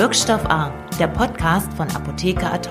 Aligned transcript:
Wirkstoff 0.00 0.46
A, 0.46 0.72
der 0.98 1.08
Podcast 1.08 1.70
von 1.74 1.86
Apotheker 1.88 2.54
Ad 2.54 2.70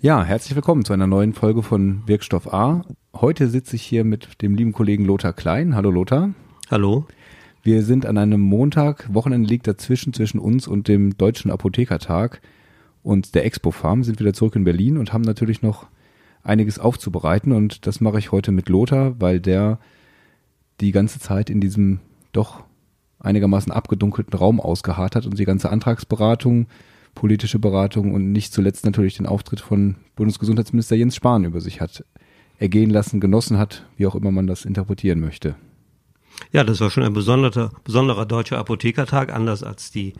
Ja, 0.00 0.22
herzlich 0.22 0.54
willkommen 0.54 0.84
zu 0.84 0.92
einer 0.92 1.08
neuen 1.08 1.32
Folge 1.32 1.64
von 1.64 2.04
Wirkstoff 2.06 2.54
A. 2.54 2.84
Heute 3.12 3.48
sitze 3.48 3.74
ich 3.74 3.82
hier 3.82 4.04
mit 4.04 4.40
dem 4.40 4.54
lieben 4.54 4.70
Kollegen 4.70 5.04
Lothar 5.04 5.32
Klein. 5.32 5.74
Hallo 5.74 5.90
Lothar. 5.90 6.30
Hallo. 6.70 7.06
Wir 7.64 7.82
sind 7.82 8.06
an 8.06 8.18
einem 8.18 8.40
Montag, 8.40 9.12
Wochenende 9.12 9.48
liegt 9.48 9.66
dazwischen, 9.66 10.12
zwischen 10.12 10.38
uns 10.38 10.68
und 10.68 10.86
dem 10.86 11.18
Deutschen 11.18 11.50
Apothekertag 11.50 12.40
und 13.02 13.34
der 13.34 13.44
Expo 13.44 13.72
Farm, 13.72 14.04
sind 14.04 14.20
wieder 14.20 14.32
zurück 14.32 14.54
in 14.54 14.62
Berlin 14.62 14.96
und 14.96 15.12
haben 15.12 15.22
natürlich 15.22 15.60
noch 15.60 15.88
einiges 16.44 16.78
aufzubereiten 16.78 17.50
und 17.50 17.84
das 17.84 18.00
mache 18.00 18.20
ich 18.20 18.30
heute 18.30 18.52
mit 18.52 18.68
Lothar, 18.68 19.20
weil 19.20 19.40
der 19.40 19.80
die 20.80 20.92
ganze 20.92 21.18
Zeit 21.18 21.50
in 21.50 21.60
diesem 21.60 21.98
doch 22.30 22.62
einigermaßen 23.22 23.72
abgedunkelten 23.72 24.36
Raum 24.36 24.60
ausgeharrt 24.60 25.16
hat 25.16 25.26
und 25.26 25.38
die 25.38 25.44
ganze 25.44 25.70
Antragsberatung, 25.70 26.66
politische 27.14 27.58
Beratung 27.58 28.12
und 28.12 28.32
nicht 28.32 28.52
zuletzt 28.52 28.84
natürlich 28.84 29.16
den 29.16 29.26
Auftritt 29.26 29.60
von 29.60 29.96
Bundesgesundheitsminister 30.16 30.96
Jens 30.96 31.16
Spahn 31.16 31.44
über 31.44 31.60
sich 31.60 31.80
hat 31.80 32.04
ergehen 32.58 32.90
lassen, 32.90 33.20
genossen 33.20 33.58
hat, 33.58 33.84
wie 33.96 34.06
auch 34.06 34.14
immer 34.14 34.30
man 34.30 34.46
das 34.46 34.64
interpretieren 34.64 35.20
möchte. 35.20 35.56
Ja, 36.50 36.64
das 36.64 36.80
war 36.80 36.90
schon 36.90 37.04
ein 37.04 37.12
besonderer, 37.12 37.70
besonderer 37.84 38.26
deutscher 38.26 38.58
Apothekertag, 38.58 39.32
anders 39.32 39.62
als 39.62 39.90
die 39.90 40.14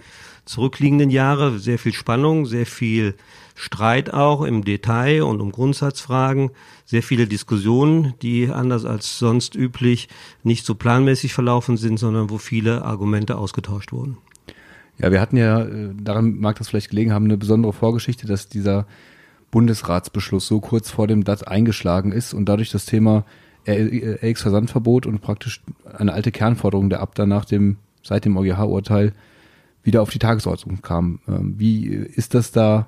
zurückliegenden 0.44 1.10
Jahre. 1.10 1.58
Sehr 1.58 1.78
viel 1.78 1.92
Spannung, 1.92 2.46
sehr 2.46 2.66
viel 2.66 3.14
Streit 3.54 4.12
auch 4.12 4.42
im 4.42 4.64
Detail 4.64 5.22
und 5.22 5.40
um 5.40 5.52
Grundsatzfragen, 5.52 6.50
sehr 6.84 7.02
viele 7.02 7.26
Diskussionen, 7.26 8.14
die 8.22 8.48
anders 8.48 8.84
als 8.84 9.18
sonst 9.18 9.54
üblich 9.54 10.08
nicht 10.42 10.64
so 10.64 10.74
planmäßig 10.74 11.34
verlaufen 11.34 11.76
sind, 11.76 11.98
sondern 11.98 12.30
wo 12.30 12.38
viele 12.38 12.84
Argumente 12.84 13.36
ausgetauscht 13.36 13.92
wurden. 13.92 14.18
Ja, 14.98 15.10
wir 15.10 15.20
hatten 15.20 15.36
ja, 15.36 15.62
äh, 15.62 15.90
daran 16.00 16.38
mag 16.38 16.58
das 16.58 16.68
vielleicht 16.68 16.90
gelegen 16.90 17.12
haben, 17.12 17.24
eine 17.24 17.38
besondere 17.38 17.72
Vorgeschichte, 17.72 18.26
dass 18.26 18.48
dieser 18.48 18.86
Bundesratsbeschluss 19.50 20.46
so 20.46 20.60
kurz 20.60 20.90
vor 20.90 21.06
dem 21.06 21.24
DAT 21.24 21.46
eingeschlagen 21.48 22.12
ist 22.12 22.34
und 22.34 22.46
dadurch 22.46 22.70
das 22.70 22.86
Thema 22.86 23.24
RX-Versandverbot 23.66 25.06
und 25.06 25.20
praktisch 25.20 25.62
eine 25.96 26.12
alte 26.12 26.32
Kernforderung 26.32 26.90
der 26.90 27.00
Abda 27.00 27.26
nach 27.26 27.44
dem, 27.44 27.76
seit 28.02 28.24
dem 28.24 28.36
EuGH-Urteil 28.36 29.12
wieder 29.82 30.02
auf 30.02 30.10
die 30.10 30.18
Tagesordnung 30.18 30.82
kam. 30.82 31.20
Ähm, 31.28 31.54
wie 31.58 31.86
ist 31.86 32.34
das 32.34 32.52
da 32.52 32.86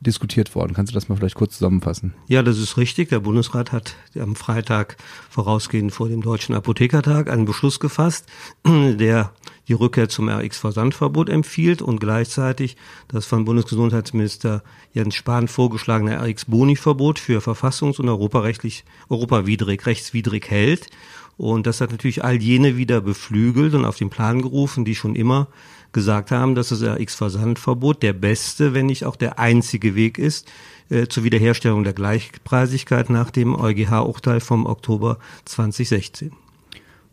diskutiert 0.00 0.54
worden? 0.54 0.74
Kannst 0.74 0.92
du 0.92 0.94
das 0.94 1.08
mal 1.08 1.16
vielleicht 1.16 1.34
kurz 1.34 1.54
zusammenfassen? 1.54 2.14
Ja, 2.28 2.42
das 2.42 2.58
ist 2.58 2.76
richtig. 2.76 3.08
Der 3.08 3.20
Bundesrat 3.20 3.72
hat 3.72 3.96
am 4.18 4.36
Freitag 4.36 4.96
vorausgehend 5.30 5.92
vor 5.92 6.08
dem 6.08 6.22
Deutschen 6.22 6.54
Apothekertag 6.54 7.30
einen 7.30 7.46
Beschluss 7.46 7.80
gefasst, 7.80 8.26
der 8.66 9.32
die 9.68 9.72
Rückkehr 9.72 10.08
zum 10.08 10.28
RX-Versandverbot 10.28 11.28
empfiehlt 11.28 11.82
und 11.82 12.00
gleichzeitig 12.00 12.76
das 13.08 13.26
von 13.26 13.44
Bundesgesundheitsminister 13.44 14.62
Jens 14.92 15.14
Spahn 15.14 15.48
vorgeschlagene 15.48 16.20
RX-Boni-Verbot 16.22 17.18
für 17.18 17.40
verfassungs- 17.40 17.98
und 17.98 18.08
europarechtlich, 18.08 18.84
europawidrig, 19.08 19.86
rechtswidrig 19.86 20.50
hält. 20.50 20.88
Und 21.36 21.66
das 21.66 21.80
hat 21.80 21.90
natürlich 21.90 22.24
all 22.24 22.40
jene 22.40 22.76
wieder 22.76 23.00
beflügelt 23.00 23.74
und 23.74 23.84
auf 23.84 23.96
den 23.96 24.08
Plan 24.08 24.40
gerufen, 24.40 24.84
die 24.84 24.94
schon 24.94 25.14
immer 25.14 25.48
gesagt 25.92 26.30
haben, 26.30 26.54
dass 26.54 26.70
das 26.70 26.82
RX-Versandverbot 26.82 28.02
der 28.02 28.12
beste, 28.12 28.74
wenn 28.74 28.86
nicht 28.86 29.04
auch 29.04 29.16
der 29.16 29.38
einzige 29.38 29.94
Weg 29.94 30.18
ist, 30.18 30.50
äh, 30.88 31.08
zur 31.08 31.24
Wiederherstellung 31.24 31.84
der 31.84 31.92
Gleichpreisigkeit 31.92 33.10
nach 33.10 33.30
dem 33.30 33.54
EuGH-Urteil 33.54 34.40
vom 34.40 34.66
Oktober 34.66 35.18
2016. 35.44 36.32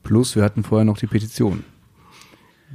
Plus, 0.04 0.36
wir 0.36 0.44
hatten 0.44 0.64
vorher 0.64 0.86
noch 0.86 0.98
die 0.98 1.08
Petition. 1.08 1.64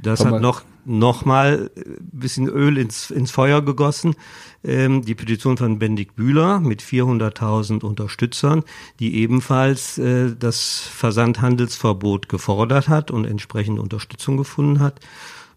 Das 0.01 0.25
hat 0.25 0.41
noch 0.41 0.63
noch 0.85 1.23
mal 1.23 1.69
ein 1.75 2.09
bisschen 2.11 2.47
Öl 2.47 2.77
ins, 2.77 3.11
ins 3.11 3.29
Feuer 3.29 3.61
gegossen. 3.61 4.15
Ähm, 4.63 5.03
die 5.03 5.13
Petition 5.13 5.55
von 5.55 5.77
Bendig 5.77 6.15
Bühler 6.15 6.59
mit 6.59 6.81
400.000 6.81 7.83
Unterstützern, 7.83 8.63
die 8.99 9.15
ebenfalls 9.17 9.99
äh, 9.99 10.35
das 10.37 10.79
Versandhandelsverbot 10.79 12.27
gefordert 12.27 12.89
hat 12.89 13.11
und 13.11 13.25
entsprechende 13.25 13.81
Unterstützung 13.81 14.37
gefunden 14.37 14.79
hat. 14.79 14.99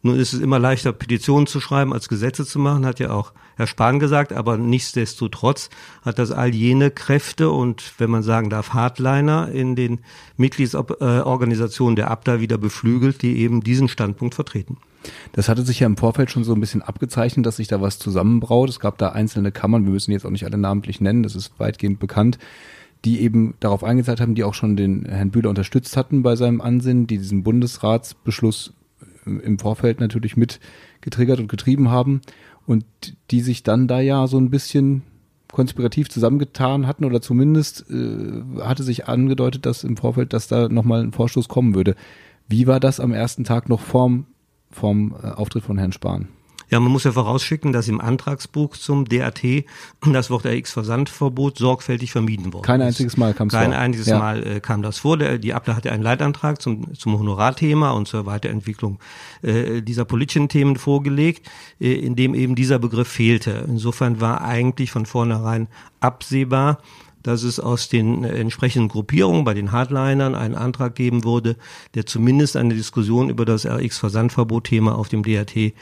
Nun 0.04 0.16
ist 0.16 0.32
es 0.32 0.40
immer 0.40 0.58
leichter, 0.58 0.92
Petitionen 0.92 1.46
zu 1.46 1.60
schreiben, 1.60 1.92
als 1.92 2.08
Gesetze 2.08 2.44
zu 2.44 2.58
machen, 2.58 2.84
hat 2.84 2.98
ja 2.98 3.10
auch 3.10 3.32
Herr 3.56 3.68
Spahn 3.68 4.00
gesagt, 4.00 4.32
aber 4.32 4.58
nichtsdestotrotz 4.58 5.70
hat 6.02 6.18
das 6.18 6.32
all 6.32 6.52
jene 6.54 6.90
Kräfte 6.90 7.50
und, 7.50 7.94
wenn 7.98 8.10
man 8.10 8.24
sagen 8.24 8.50
darf, 8.50 8.70
Hardliner 8.70 9.50
in 9.52 9.76
den 9.76 10.00
Mitgliedsorganisationen 10.36 11.94
der 11.94 12.10
Abda 12.10 12.40
wieder 12.40 12.58
beflügelt, 12.58 13.22
die 13.22 13.38
eben 13.38 13.60
diesen 13.60 13.88
Standpunkt 13.88 14.34
vertreten. 14.34 14.78
Das 15.32 15.48
hatte 15.48 15.62
sich 15.62 15.80
ja 15.80 15.86
im 15.86 15.96
Vorfeld 15.96 16.30
schon 16.30 16.44
so 16.44 16.54
ein 16.54 16.60
bisschen 16.60 16.82
abgezeichnet, 16.82 17.46
dass 17.46 17.56
sich 17.56 17.68
da 17.68 17.80
was 17.80 17.98
zusammenbraut. 17.98 18.70
Es 18.70 18.80
gab 18.80 18.98
da 18.98 19.10
einzelne 19.10 19.52
Kammern, 19.52 19.84
wir 19.84 19.92
müssen 19.92 20.10
jetzt 20.10 20.26
auch 20.26 20.30
nicht 20.30 20.44
alle 20.44 20.58
namentlich 20.58 21.00
nennen, 21.00 21.22
das 21.22 21.36
ist 21.36 21.52
weitgehend 21.58 22.00
bekannt, 22.00 22.38
die 23.04 23.20
eben 23.20 23.54
darauf 23.60 23.84
eingezahlt 23.84 24.20
haben, 24.20 24.34
die 24.34 24.44
auch 24.44 24.54
schon 24.54 24.76
den 24.76 25.04
Herrn 25.04 25.30
Bühler 25.30 25.50
unterstützt 25.50 25.96
hatten 25.96 26.22
bei 26.22 26.34
seinem 26.34 26.60
Ansinnen, 26.60 27.06
die 27.06 27.18
diesen 27.18 27.42
Bundesratsbeschluss 27.42 28.74
im 29.24 29.58
Vorfeld 29.58 30.00
natürlich 30.00 30.36
mit 30.36 30.60
getriggert 31.00 31.40
und 31.40 31.48
getrieben 31.48 31.90
haben 31.90 32.20
und 32.66 32.84
die 33.30 33.40
sich 33.40 33.62
dann 33.62 33.88
da 33.88 34.00
ja 34.00 34.26
so 34.26 34.38
ein 34.38 34.50
bisschen 34.50 35.02
konspirativ 35.50 36.08
zusammengetan 36.08 36.86
hatten 36.86 37.04
oder 37.04 37.20
zumindest 37.20 37.84
äh, 37.90 38.42
hatte 38.62 38.82
sich 38.82 39.06
angedeutet, 39.06 39.66
dass 39.66 39.84
im 39.84 39.96
Vorfeld, 39.96 40.32
dass 40.32 40.48
da 40.48 40.68
nochmal 40.68 41.02
ein 41.02 41.12
Vorstoß 41.12 41.48
kommen 41.48 41.74
würde. 41.74 41.94
Wie 42.48 42.66
war 42.66 42.80
das 42.80 43.00
am 43.00 43.12
ersten 43.12 43.44
Tag 43.44 43.68
noch 43.68 43.80
vorm, 43.80 44.26
vorm 44.70 45.14
äh, 45.22 45.28
Auftritt 45.28 45.64
von 45.64 45.78
Herrn 45.78 45.92
Spahn? 45.92 46.28
Ja, 46.72 46.80
man 46.80 46.90
muss 46.90 47.04
ja 47.04 47.12
vorausschicken, 47.12 47.74
dass 47.74 47.86
im 47.88 48.00
Antragsbuch 48.00 48.78
zum 48.78 49.04
DAT 49.04 49.42
das 50.10 50.30
Wort 50.30 50.46
RX-Versandverbot 50.46 51.58
sorgfältig 51.58 52.12
vermieden 52.12 52.54
wurde. 52.54 52.64
Kein 52.64 52.80
einziges 52.80 53.18
Mal 53.18 53.34
kam 53.34 53.48
es 53.48 53.52
vor. 53.52 53.60
Kein 53.60 53.74
einziges 53.74 54.06
ja. 54.06 54.18
Mal 54.18 54.42
äh, 54.46 54.60
kam 54.60 54.80
das 54.80 55.00
vor. 55.00 55.18
Der, 55.18 55.36
die 55.36 55.52
Abla 55.52 55.76
hatte 55.76 55.92
einen 55.92 56.02
Leitantrag 56.02 56.62
zum, 56.62 56.94
zum 56.94 57.18
Honorarthema 57.18 57.90
und 57.90 58.08
zur 58.08 58.24
Weiterentwicklung 58.24 59.00
äh, 59.42 59.82
dieser 59.82 60.06
politischen 60.06 60.48
Themen 60.48 60.76
vorgelegt, 60.76 61.46
äh, 61.78 61.92
in 61.92 62.16
dem 62.16 62.32
eben 62.34 62.54
dieser 62.54 62.78
Begriff 62.78 63.08
fehlte. 63.08 63.66
Insofern 63.68 64.22
war 64.22 64.40
eigentlich 64.40 64.92
von 64.92 65.04
vornherein 65.04 65.68
absehbar, 66.00 66.78
dass 67.22 67.42
es 67.42 67.60
aus 67.60 67.88
den 67.88 68.24
entsprechenden 68.24 68.88
Gruppierungen 68.88 69.44
bei 69.44 69.54
den 69.54 69.72
Hardlinern 69.72 70.34
einen 70.34 70.54
Antrag 70.54 70.94
geben 70.94 71.24
würde, 71.24 71.56
der 71.94 72.06
zumindest 72.06 72.56
eine 72.56 72.74
Diskussion 72.74 73.28
über 73.28 73.44
das 73.44 73.66
RX-Versandverbot-Thema 73.66 74.94
auf 74.96 75.08
dem 75.08 75.22
DRT 75.22 75.56
äh, 75.56 75.72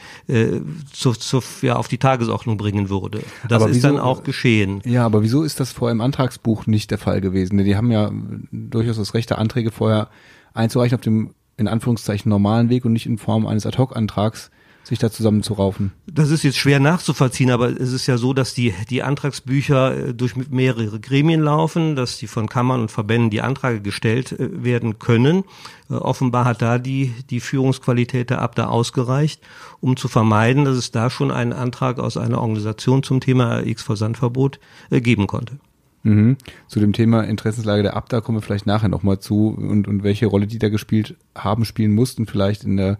zu, 0.91 1.11
zu, 1.13 1.41
ja, 1.61 1.75
auf 1.75 1.87
die 1.87 1.97
Tagesordnung 1.97 2.57
bringen 2.57 2.89
würde. 2.89 3.23
Das 3.47 3.61
aber 3.61 3.71
ist 3.71 3.77
wieso, 3.77 3.87
dann 3.87 3.99
auch 3.99 4.23
geschehen. 4.23 4.81
Ja, 4.85 5.05
aber 5.05 5.23
wieso 5.23 5.43
ist 5.43 5.59
das 5.59 5.71
vorher 5.71 5.93
im 5.93 6.01
Antragsbuch 6.01 6.67
nicht 6.67 6.91
der 6.91 6.97
Fall 6.97 7.21
gewesen? 7.21 7.57
Die 7.57 7.75
haben 7.75 7.91
ja 7.91 8.11
durchaus 8.51 8.97
das 8.97 9.13
Recht, 9.13 9.31
Anträge 9.31 9.71
vorher 9.71 10.09
einzureichen 10.53 10.95
auf 10.95 11.01
dem 11.01 11.33
in 11.57 11.67
Anführungszeichen 11.67 12.29
normalen 12.29 12.69
Weg 12.69 12.85
und 12.85 12.93
nicht 12.93 13.05
in 13.05 13.17
Form 13.17 13.45
eines 13.45 13.65
Ad-Hoc-Antrags 13.65 14.51
sich 14.83 14.99
da 14.99 15.11
zusammenzuraufen? 15.11 15.91
Das 16.07 16.29
ist 16.31 16.43
jetzt 16.43 16.57
schwer 16.57 16.79
nachzuvollziehen, 16.79 17.51
aber 17.51 17.69
es 17.69 17.91
ist 17.91 18.07
ja 18.07 18.17
so, 18.17 18.33
dass 18.33 18.53
die, 18.53 18.73
die 18.89 19.03
Antragsbücher 19.03 20.09
äh, 20.09 20.13
durch 20.13 20.35
mehrere 20.35 20.99
Gremien 20.99 21.41
laufen, 21.41 21.95
dass 21.95 22.17
die 22.17 22.27
von 22.27 22.49
Kammern 22.49 22.81
und 22.81 22.91
Verbänden 22.91 23.29
die 23.29 23.41
Anträge 23.41 23.81
gestellt 23.81 24.31
äh, 24.33 24.63
werden 24.63 24.99
können. 24.99 25.43
Äh, 25.89 25.93
offenbar 25.93 26.45
hat 26.45 26.61
da 26.61 26.77
die, 26.77 27.13
die 27.29 27.39
Führungsqualität 27.39 28.29
der 28.29 28.41
Abda 28.41 28.67
ausgereicht, 28.67 29.41
um 29.79 29.97
zu 29.97 30.07
vermeiden, 30.07 30.65
dass 30.65 30.77
es 30.77 30.91
da 30.91 31.09
schon 31.09 31.31
einen 31.31 31.53
Antrag 31.53 31.99
aus 31.99 32.17
einer 32.17 32.41
Organisation 32.41 33.03
zum 33.03 33.19
Thema 33.19 33.65
X-Versandverbot 33.65 34.59
geben 34.89 35.27
konnte. 35.27 35.57
Mhm. 36.03 36.37
Zu 36.67 36.79
dem 36.79 36.93
Thema 36.93 37.21
Interessenslage 37.21 37.83
der 37.83 37.95
Abda 37.95 38.21
kommen 38.21 38.39
wir 38.39 38.41
vielleicht 38.41 38.65
nachher 38.65 38.89
nochmal 38.89 39.19
zu 39.19 39.49
und, 39.49 39.87
und 39.87 40.03
welche 40.03 40.25
Rolle 40.25 40.47
die 40.47 40.59
da 40.59 40.69
gespielt 40.69 41.15
haben, 41.35 41.65
spielen 41.65 41.93
mussten, 41.93 42.25
vielleicht 42.25 42.63
in 42.63 42.77
der 42.77 42.97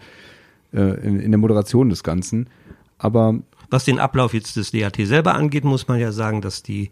in, 0.77 1.19
in 1.19 1.31
der 1.31 1.37
Moderation 1.37 1.89
des 1.89 2.03
Ganzen. 2.03 2.49
Aber 2.97 3.39
was 3.71 3.85
den 3.85 3.99
Ablauf 3.99 4.33
jetzt 4.33 4.57
des 4.57 4.71
DAT 4.71 4.97
selber 4.97 5.33
angeht, 5.33 5.63
muss 5.63 5.87
man 5.87 5.99
ja 5.99 6.11
sagen, 6.11 6.41
dass 6.41 6.61
die, 6.61 6.91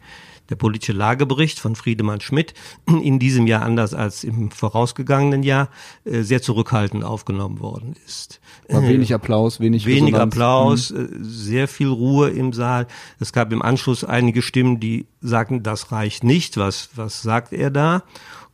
der 0.49 0.55
politische 0.55 0.93
Lagebericht 0.93 1.59
von 1.59 1.75
Friedemann 1.75 2.21
Schmidt 2.21 2.53
in 2.87 3.19
diesem 3.19 3.47
Jahr 3.47 3.63
anders 3.63 3.93
als 3.93 4.23
im 4.23 4.49
vorausgegangenen 4.49 5.43
Jahr 5.43 5.69
äh, 6.05 6.21
sehr 6.21 6.41
zurückhaltend 6.41 7.03
aufgenommen 7.03 7.59
worden 7.59 7.95
ist. 8.05 8.39
War 8.69 8.81
wenig 8.83 9.13
Applaus, 9.13 9.59
wenig 9.59 9.85
Wenig 9.85 10.13
Resonanz. 10.13 10.33
Applaus, 10.33 10.91
mhm. 10.91 11.17
sehr 11.21 11.67
viel 11.67 11.89
Ruhe 11.89 12.29
im 12.29 12.53
Saal. 12.53 12.87
Es 13.19 13.33
gab 13.33 13.51
im 13.51 13.61
Anschluss 13.61 14.05
einige 14.05 14.41
Stimmen, 14.41 14.79
die 14.79 15.05
sagten, 15.21 15.63
das 15.63 15.91
reicht 15.91 16.23
nicht. 16.23 16.55
Was, 16.55 16.91
was 16.95 17.21
sagt 17.21 17.51
er 17.51 17.71
da? 17.71 18.03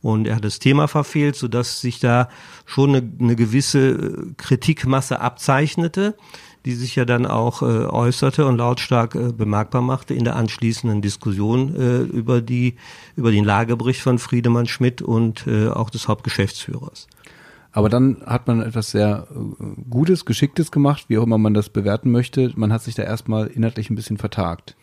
Und 0.06 0.28
er 0.28 0.36
hat 0.36 0.44
das 0.44 0.60
Thema 0.60 0.86
verfehlt, 0.86 1.34
sodass 1.34 1.80
sich 1.80 1.98
da 1.98 2.28
schon 2.64 2.94
eine, 2.94 3.12
eine 3.18 3.34
gewisse 3.34 3.88
äh, 3.88 4.34
Kritikmasse 4.36 5.20
abzeichnete, 5.20 6.14
die 6.64 6.74
sich 6.74 6.94
ja 6.94 7.04
dann 7.04 7.26
auch 7.26 7.62
äh, 7.62 7.64
äußerte 7.64 8.46
und 8.46 8.58
lautstark 8.58 9.16
äh, 9.16 9.32
bemerkbar 9.32 9.82
machte 9.82 10.14
in 10.14 10.22
der 10.22 10.36
anschließenden 10.36 11.02
Diskussion 11.02 11.74
äh, 11.74 12.02
über 12.02 12.40
die 12.40 12.76
über 13.16 13.32
den 13.32 13.44
Lagebericht 13.44 14.00
von 14.00 14.20
Friedemann 14.20 14.68
Schmidt 14.68 15.02
und 15.02 15.44
äh, 15.48 15.70
auch 15.70 15.90
des 15.90 16.06
Hauptgeschäftsführers. 16.06 17.08
Aber 17.76 17.90
dann 17.90 18.22
hat 18.24 18.46
man 18.46 18.62
etwas 18.62 18.90
sehr 18.90 19.26
äh, 19.30 19.64
Gutes, 19.90 20.24
Geschicktes 20.24 20.70
gemacht, 20.70 21.04
wie 21.08 21.18
auch 21.18 21.24
immer 21.24 21.36
man 21.36 21.52
das 21.52 21.68
bewerten 21.68 22.10
möchte. 22.10 22.50
Man 22.56 22.72
hat 22.72 22.82
sich 22.82 22.94
da 22.94 23.02
erstmal 23.02 23.48
inhaltlich 23.48 23.90
ein 23.90 23.96
bisschen 23.96 24.16
vertagt. 24.16 24.74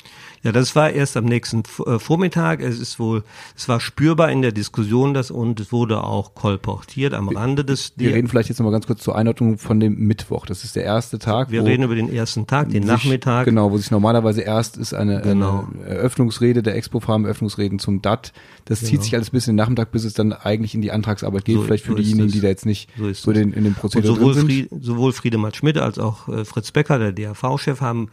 Ja, 0.43 0.51
das 0.51 0.75
war 0.75 0.91
erst 0.91 1.17
am 1.17 1.25
nächsten 1.25 1.63
äh, 1.87 1.97
Vormittag. 1.97 2.61
Es 2.61 2.79
ist 2.79 2.99
wohl, 2.99 3.23
es 3.55 3.67
war 3.67 3.79
spürbar 3.79 4.29
in 4.29 4.43
der 4.43 4.51
Diskussion, 4.51 5.15
das 5.15 5.31
und 5.31 5.59
es 5.59 5.71
wurde 5.71 6.03
auch 6.03 6.35
kolportiert 6.35 7.15
am 7.15 7.29
Rande 7.29 7.65
des. 7.65 7.93
Wir 7.95 8.13
reden 8.13 8.27
vielleicht 8.27 8.49
jetzt 8.49 8.59
nochmal 8.59 8.73
ganz 8.73 8.85
kurz 8.85 9.01
zur 9.01 9.15
Einordnung 9.15 9.57
von 9.57 9.79
dem 9.79 9.97
Mittwoch. 9.97 10.45
Das 10.45 10.63
ist 10.63 10.75
der 10.75 10.83
erste 10.83 11.17
Tag. 11.17 11.49
Wir 11.49 11.63
reden 11.65 11.83
über 11.83 11.95
den 11.95 12.13
ersten 12.13 12.45
Tag, 12.45 12.69
den 12.69 12.83
sich, 12.83 12.91
Nachmittag. 12.91 13.45
Genau, 13.45 13.71
wo 13.71 13.77
sich 13.77 13.89
normalerweise 13.89 14.41
erst 14.41 14.77
ist 14.77 14.93
eine, 14.93 15.21
genau. 15.21 15.67
eine 15.73 15.85
Eröffnungsrede 15.85 16.61
der 16.61 16.75
Expo 16.75 16.99
Farm, 16.99 17.25
Eröffnungsreden 17.25 17.79
zum 17.79 18.03
DAT. 18.03 18.33
Das 18.65 18.81
genau. 18.81 18.91
zieht 18.91 19.03
sich 19.03 19.15
alles 19.15 19.31
bis 19.31 19.47
in 19.47 19.53
den 19.53 19.63
Nachmittag, 19.63 19.91
bis 19.91 20.03
es 20.03 20.13
dann 20.13 20.33
eigentlich 20.33 20.75
in 20.75 20.81
die 20.81 20.91
Antragsarbeit 20.91 21.45
geht. 21.45 21.55
So, 21.55 21.63
vielleicht 21.63 21.85
für 21.85 21.93
so 21.93 21.97
diejenigen, 21.97 22.29
die 22.29 22.41
da 22.41 22.49
jetzt 22.49 22.67
nicht 22.67 22.82
so, 22.97 23.11
so 23.13 23.31
den, 23.31 23.53
in 23.53 23.63
dem 23.63 23.75
Prozedere 23.75 24.13
und 24.13 24.19
sowohl. 24.19 24.35
Fried, 24.35 24.69
sowohl 24.79 25.13
Friedemann 25.13 25.53
Schmidt 25.53 25.77
als 25.77 25.99
auch 25.99 26.27
äh, 26.29 26.45
Fritz 26.45 26.71
Becker, 26.71 26.99
der 26.99 27.11
DAV-Chef, 27.11 27.81
haben 27.81 28.09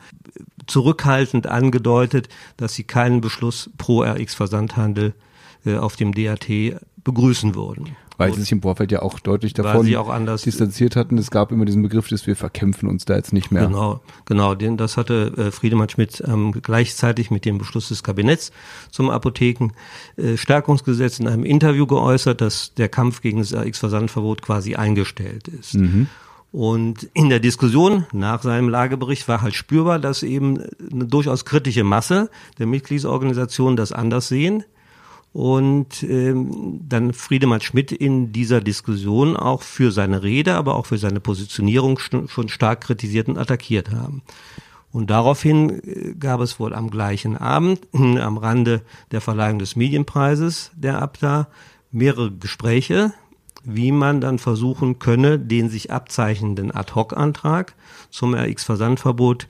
zurückhaltend 0.66 1.46
angedeutet, 1.46 2.28
dass 2.56 2.74
sie 2.74 2.84
keinen 2.84 3.20
Beschluss 3.20 3.70
pro 3.78 4.02
RX-Versandhandel 4.02 5.14
äh, 5.64 5.76
auf 5.76 5.96
dem 5.96 6.14
DAT 6.14 6.48
begrüßen 7.04 7.54
würden. 7.54 7.96
Weil 8.20 8.34
sie 8.34 8.40
sich 8.40 8.52
im 8.52 8.62
Vorfeld 8.62 8.92
ja 8.92 9.02
auch 9.02 9.18
deutlich 9.18 9.54
davon 9.54 9.86
distanziert 10.44 10.96
hatten. 10.96 11.18
Es 11.18 11.30
gab 11.30 11.52
immer 11.52 11.64
diesen 11.64 11.82
Begriff, 11.82 12.08
dass 12.08 12.26
wir 12.26 12.36
verkämpfen 12.36 12.88
uns 12.88 13.04
da 13.04 13.16
jetzt 13.16 13.32
nicht 13.32 13.50
mehr. 13.50 13.66
Genau, 13.66 14.00
genau. 14.26 14.54
Den, 14.54 14.76
das 14.76 14.96
hatte 14.96 15.32
äh, 15.36 15.50
Friedemann 15.50 15.88
Schmidt 15.88 16.22
ähm, 16.26 16.52
gleichzeitig 16.52 17.30
mit 17.30 17.44
dem 17.44 17.58
Beschluss 17.58 17.88
des 17.88 18.02
Kabinetts 18.02 18.52
zum 18.90 19.10
Apothekenstärkungsgesetz 19.10 21.18
äh, 21.18 21.22
in 21.22 21.28
einem 21.28 21.44
Interview 21.44 21.86
geäußert, 21.86 22.40
dass 22.40 22.74
der 22.74 22.88
Kampf 22.88 23.22
gegen 23.22 23.38
das 23.38 23.54
RX-Versandverbot 23.54 24.42
quasi 24.42 24.74
eingestellt 24.74 25.48
ist. 25.48 25.74
Mhm. 25.74 26.08
Und 26.52 27.08
in 27.14 27.28
der 27.28 27.38
Diskussion 27.38 28.06
nach 28.12 28.42
seinem 28.42 28.68
Lagebericht 28.68 29.28
war 29.28 29.40
halt 29.40 29.54
spürbar, 29.54 30.00
dass 30.00 30.22
eben 30.22 30.60
eine 30.92 31.06
durchaus 31.06 31.44
kritische 31.44 31.84
Masse 31.84 32.28
der 32.58 32.66
Mitgliedsorganisationen 32.66 33.76
das 33.76 33.92
anders 33.92 34.28
sehen. 34.28 34.64
Und 35.32 36.02
ähm, 36.02 36.80
dann 36.88 37.12
Friedemann 37.12 37.60
Schmidt 37.60 37.92
in 37.92 38.32
dieser 38.32 38.60
Diskussion 38.60 39.36
auch 39.36 39.62
für 39.62 39.92
seine 39.92 40.24
Rede, 40.24 40.56
aber 40.56 40.74
auch 40.74 40.86
für 40.86 40.98
seine 40.98 41.20
Positionierung 41.20 41.98
schon 41.98 42.48
stark 42.48 42.80
kritisiert 42.80 43.28
und 43.28 43.38
attackiert 43.38 43.92
haben. 43.92 44.22
Und 44.90 45.10
daraufhin 45.10 45.70
äh, 45.84 46.14
gab 46.18 46.40
es 46.40 46.58
wohl 46.58 46.74
am 46.74 46.90
gleichen 46.90 47.36
Abend, 47.36 47.80
am 47.92 48.38
Rande 48.38 48.82
der 49.12 49.20
Verleihung 49.20 49.60
des 49.60 49.76
Medienpreises 49.76 50.72
der 50.74 51.00
Abda, 51.00 51.46
mehrere 51.92 52.32
Gespräche 52.32 53.12
wie 53.62 53.92
man 53.92 54.20
dann 54.20 54.38
versuchen 54.38 54.98
könne, 54.98 55.38
den 55.38 55.68
sich 55.68 55.90
abzeichnenden 55.90 56.74
Ad-Hoc-Antrag 56.74 57.74
zum 58.10 58.34
RX-Versandverbot 58.34 59.46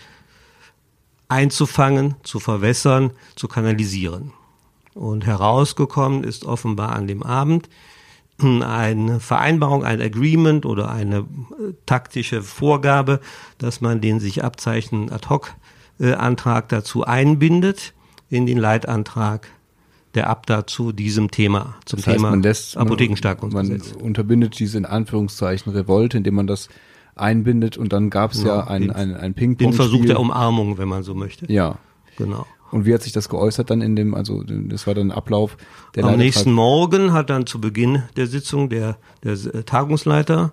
einzufangen, 1.29 2.17
zu 2.25 2.41
verwässern, 2.41 3.13
zu 3.37 3.47
kanalisieren. 3.47 4.33
Und 4.95 5.25
herausgekommen 5.25 6.25
ist 6.25 6.45
offenbar 6.45 6.93
an 6.93 7.07
dem 7.07 7.23
Abend 7.23 7.69
eine 8.43 9.21
Vereinbarung, 9.21 9.85
ein 9.85 10.01
Agreement 10.01 10.65
oder 10.67 10.91
eine 10.91 11.19
äh, 11.19 11.73
taktische 11.87 12.43
Vorgabe, 12.43 13.21
dass 13.59 13.81
man 13.81 14.01
den 14.01 14.21
sich 14.21 14.43
abzeichnenden 14.43 15.13
Ad-Hoc-Antrag 15.13 16.69
dazu 16.69 17.05
einbindet 17.05 17.93
in 18.29 18.47
den 18.47 18.59
Leitantrag 18.59 19.49
der 20.15 20.29
Abda 20.29 20.67
zu 20.67 20.93
diesem 20.93 21.31
Thema, 21.31 21.77
zum 21.85 21.99
das 21.99 22.07
heißt, 22.09 22.17
Thema 22.17 22.31
man 22.31 22.43
lässt, 22.43 22.77
Apothekenstärkungsgesetz. 22.77 23.95
Man 23.95 24.03
unterbindet 24.03 24.59
diese 24.59 24.79
in 24.79 24.87
Anführungszeichen 24.87 25.73
Revolte, 25.73 26.17
indem 26.17 26.35
man 26.35 26.47
das 26.47 26.69
einbindet 27.15 27.77
und 27.77 27.93
dann 27.93 28.11
gab 28.11 28.33
es 28.33 28.43
ja, 28.43 28.57
ja 28.57 28.67
ein, 28.67 28.91
ein, 28.91 29.15
ein 29.15 29.35
Ping-Pong. 29.35 29.71
Den 29.71 29.77
Versuch 29.77 30.05
der 30.07 30.19
Umarmung, 30.19 30.79
wenn 30.79 30.89
man 30.89 31.03
so 31.03 31.15
möchte. 31.15 31.51
Ja. 31.53 31.77
Genau. 32.17 32.47
Und 32.71 32.87
wie 32.87 32.95
hat 32.95 33.03
sich 33.03 33.13
das 33.13 33.29
geäußert 33.29 33.71
dann 33.71 33.83
in 33.83 33.97
dem, 33.97 34.15
also 34.15 34.43
das 34.45 34.87
war 34.87 34.95
dann 34.95 35.11
Ablauf 35.11 35.57
der 35.95 36.05
Am 36.05 36.17
nächsten 36.17 36.53
Morgen 36.53 37.13
hat 37.13 37.31
dann 37.31 37.47
zu 37.47 37.61
Beginn 37.61 38.03
der 38.17 38.27
Sitzung 38.27 38.69
der, 38.69 38.97
der 39.25 39.65
Tagungsleiter, 39.65 40.53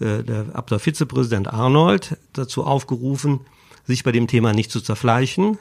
äh, 0.00 0.22
der 0.22 0.46
Abda-Vizepräsident 0.52 1.48
Arnold 1.52 2.18
dazu 2.32 2.64
aufgerufen, 2.64 3.40
sich 3.84 4.04
bei 4.04 4.12
dem 4.12 4.26
Thema 4.26 4.52
nicht 4.52 4.70
zu 4.70 4.80
zerfleischen, 4.80 5.58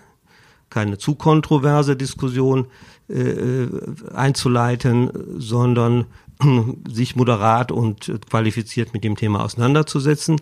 keine 0.69 0.97
zu 0.97 1.15
kontroverse 1.15 1.95
Diskussion 1.95 2.67
äh, 3.07 3.67
einzuleiten, 4.13 5.09
sondern 5.37 6.05
sich 6.91 7.15
moderat 7.15 7.71
und 7.71 8.11
qualifiziert 8.29 8.93
mit 8.93 9.03
dem 9.03 9.15
Thema 9.15 9.43
auseinanderzusetzen. 9.43 10.41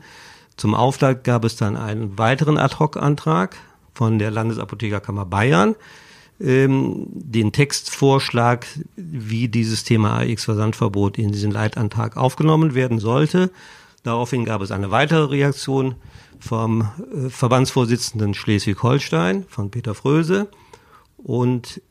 Zum 0.58 0.74
Auftrag 0.74 1.24
gab 1.24 1.46
es 1.46 1.56
dann 1.56 1.78
einen 1.78 2.18
weiteren 2.18 2.58
Ad-Hoc-Antrag 2.58 3.56
von 3.94 4.20
der 4.20 4.32
Landesapothekerkammer 4.32 5.26
Bayern, 5.26 5.76
ähm, 6.40 7.08
den 7.10 7.52
Textvorschlag, 7.52 8.66
wie 8.96 9.48
dieses 9.48 9.84
Thema 9.84 10.20
AX-Versandverbot 10.20 11.18
in 11.18 11.32
diesen 11.32 11.52
Leitantrag 11.52 12.18
aufgenommen 12.18 12.74
werden 12.74 13.00
sollte. 13.00 13.52
Daraufhin 14.04 14.46
gab 14.46 14.62
es 14.62 14.72
eine 14.72 14.92
weitere 14.92 15.26
Reaktion 15.26 15.96
vom 16.40 16.82
äh, 16.82 17.30
Verbandsvorsitzenden 17.30 18.34
Schleswig-Holstein, 18.34 19.46
von 19.48 19.70
Peter 19.70 19.94
Fröse. 19.94 20.48
Und 21.18 21.82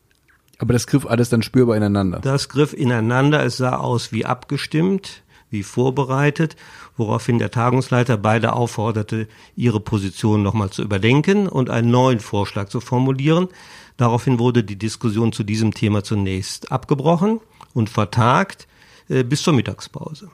aber 0.58 0.74
das 0.74 0.86
griff 0.86 1.06
alles 1.06 1.30
dann 1.30 1.42
spürbar 1.42 1.76
ineinander. 1.76 2.18
Das 2.20 2.50
griff 2.50 2.74
ineinander. 2.74 3.42
Es 3.44 3.56
sah 3.56 3.76
aus 3.76 4.12
wie 4.12 4.26
abgestimmt, 4.26 5.22
wie 5.50 5.62
vorbereitet, 5.62 6.56
woraufhin 6.96 7.38
der 7.38 7.50
Tagungsleiter 7.50 8.16
beide 8.16 8.52
aufforderte, 8.52 9.28
ihre 9.56 9.80
Position 9.80 10.42
nochmal 10.42 10.70
zu 10.70 10.82
überdenken 10.82 11.48
und 11.48 11.70
einen 11.70 11.90
neuen 11.90 12.20
Vorschlag 12.20 12.68
zu 12.68 12.80
formulieren. 12.80 13.48
Daraufhin 13.96 14.38
wurde 14.38 14.64
die 14.64 14.76
Diskussion 14.76 15.32
zu 15.32 15.44
diesem 15.44 15.74
Thema 15.74 16.02
zunächst 16.02 16.72
abgebrochen 16.72 17.40
und 17.74 17.90
vertagt 17.90 18.66
äh, 19.08 19.24
bis 19.24 19.42
zur 19.42 19.52
Mittagspause. 19.52 20.30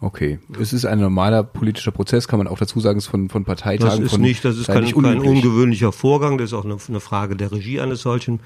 Okay, 0.00 0.38
es 0.60 0.74
ist 0.74 0.84
ein 0.84 1.00
normaler 1.00 1.42
politischer 1.42 1.90
Prozess, 1.90 2.28
kann 2.28 2.38
man 2.38 2.48
auch 2.48 2.58
dazu 2.58 2.80
sagen, 2.80 2.98
es 2.98 3.04
ist 3.04 3.10
von, 3.10 3.30
von 3.30 3.44
Parteitagen. 3.44 4.02
Das 4.02 4.12
ist 4.12 4.18
nicht, 4.18 4.44
das 4.44 4.58
ist 4.58 4.66
kein, 4.66 4.84
kein 4.84 5.20
ungewöhnlicher 5.20 5.90
Vorgang, 5.90 6.36
das 6.36 6.50
ist 6.50 6.54
auch 6.54 6.64
eine, 6.64 6.76
eine 6.88 7.00
Frage 7.00 7.34
der 7.34 7.50
Regie 7.50 7.80
eines 7.80 8.02
solchen 8.02 8.40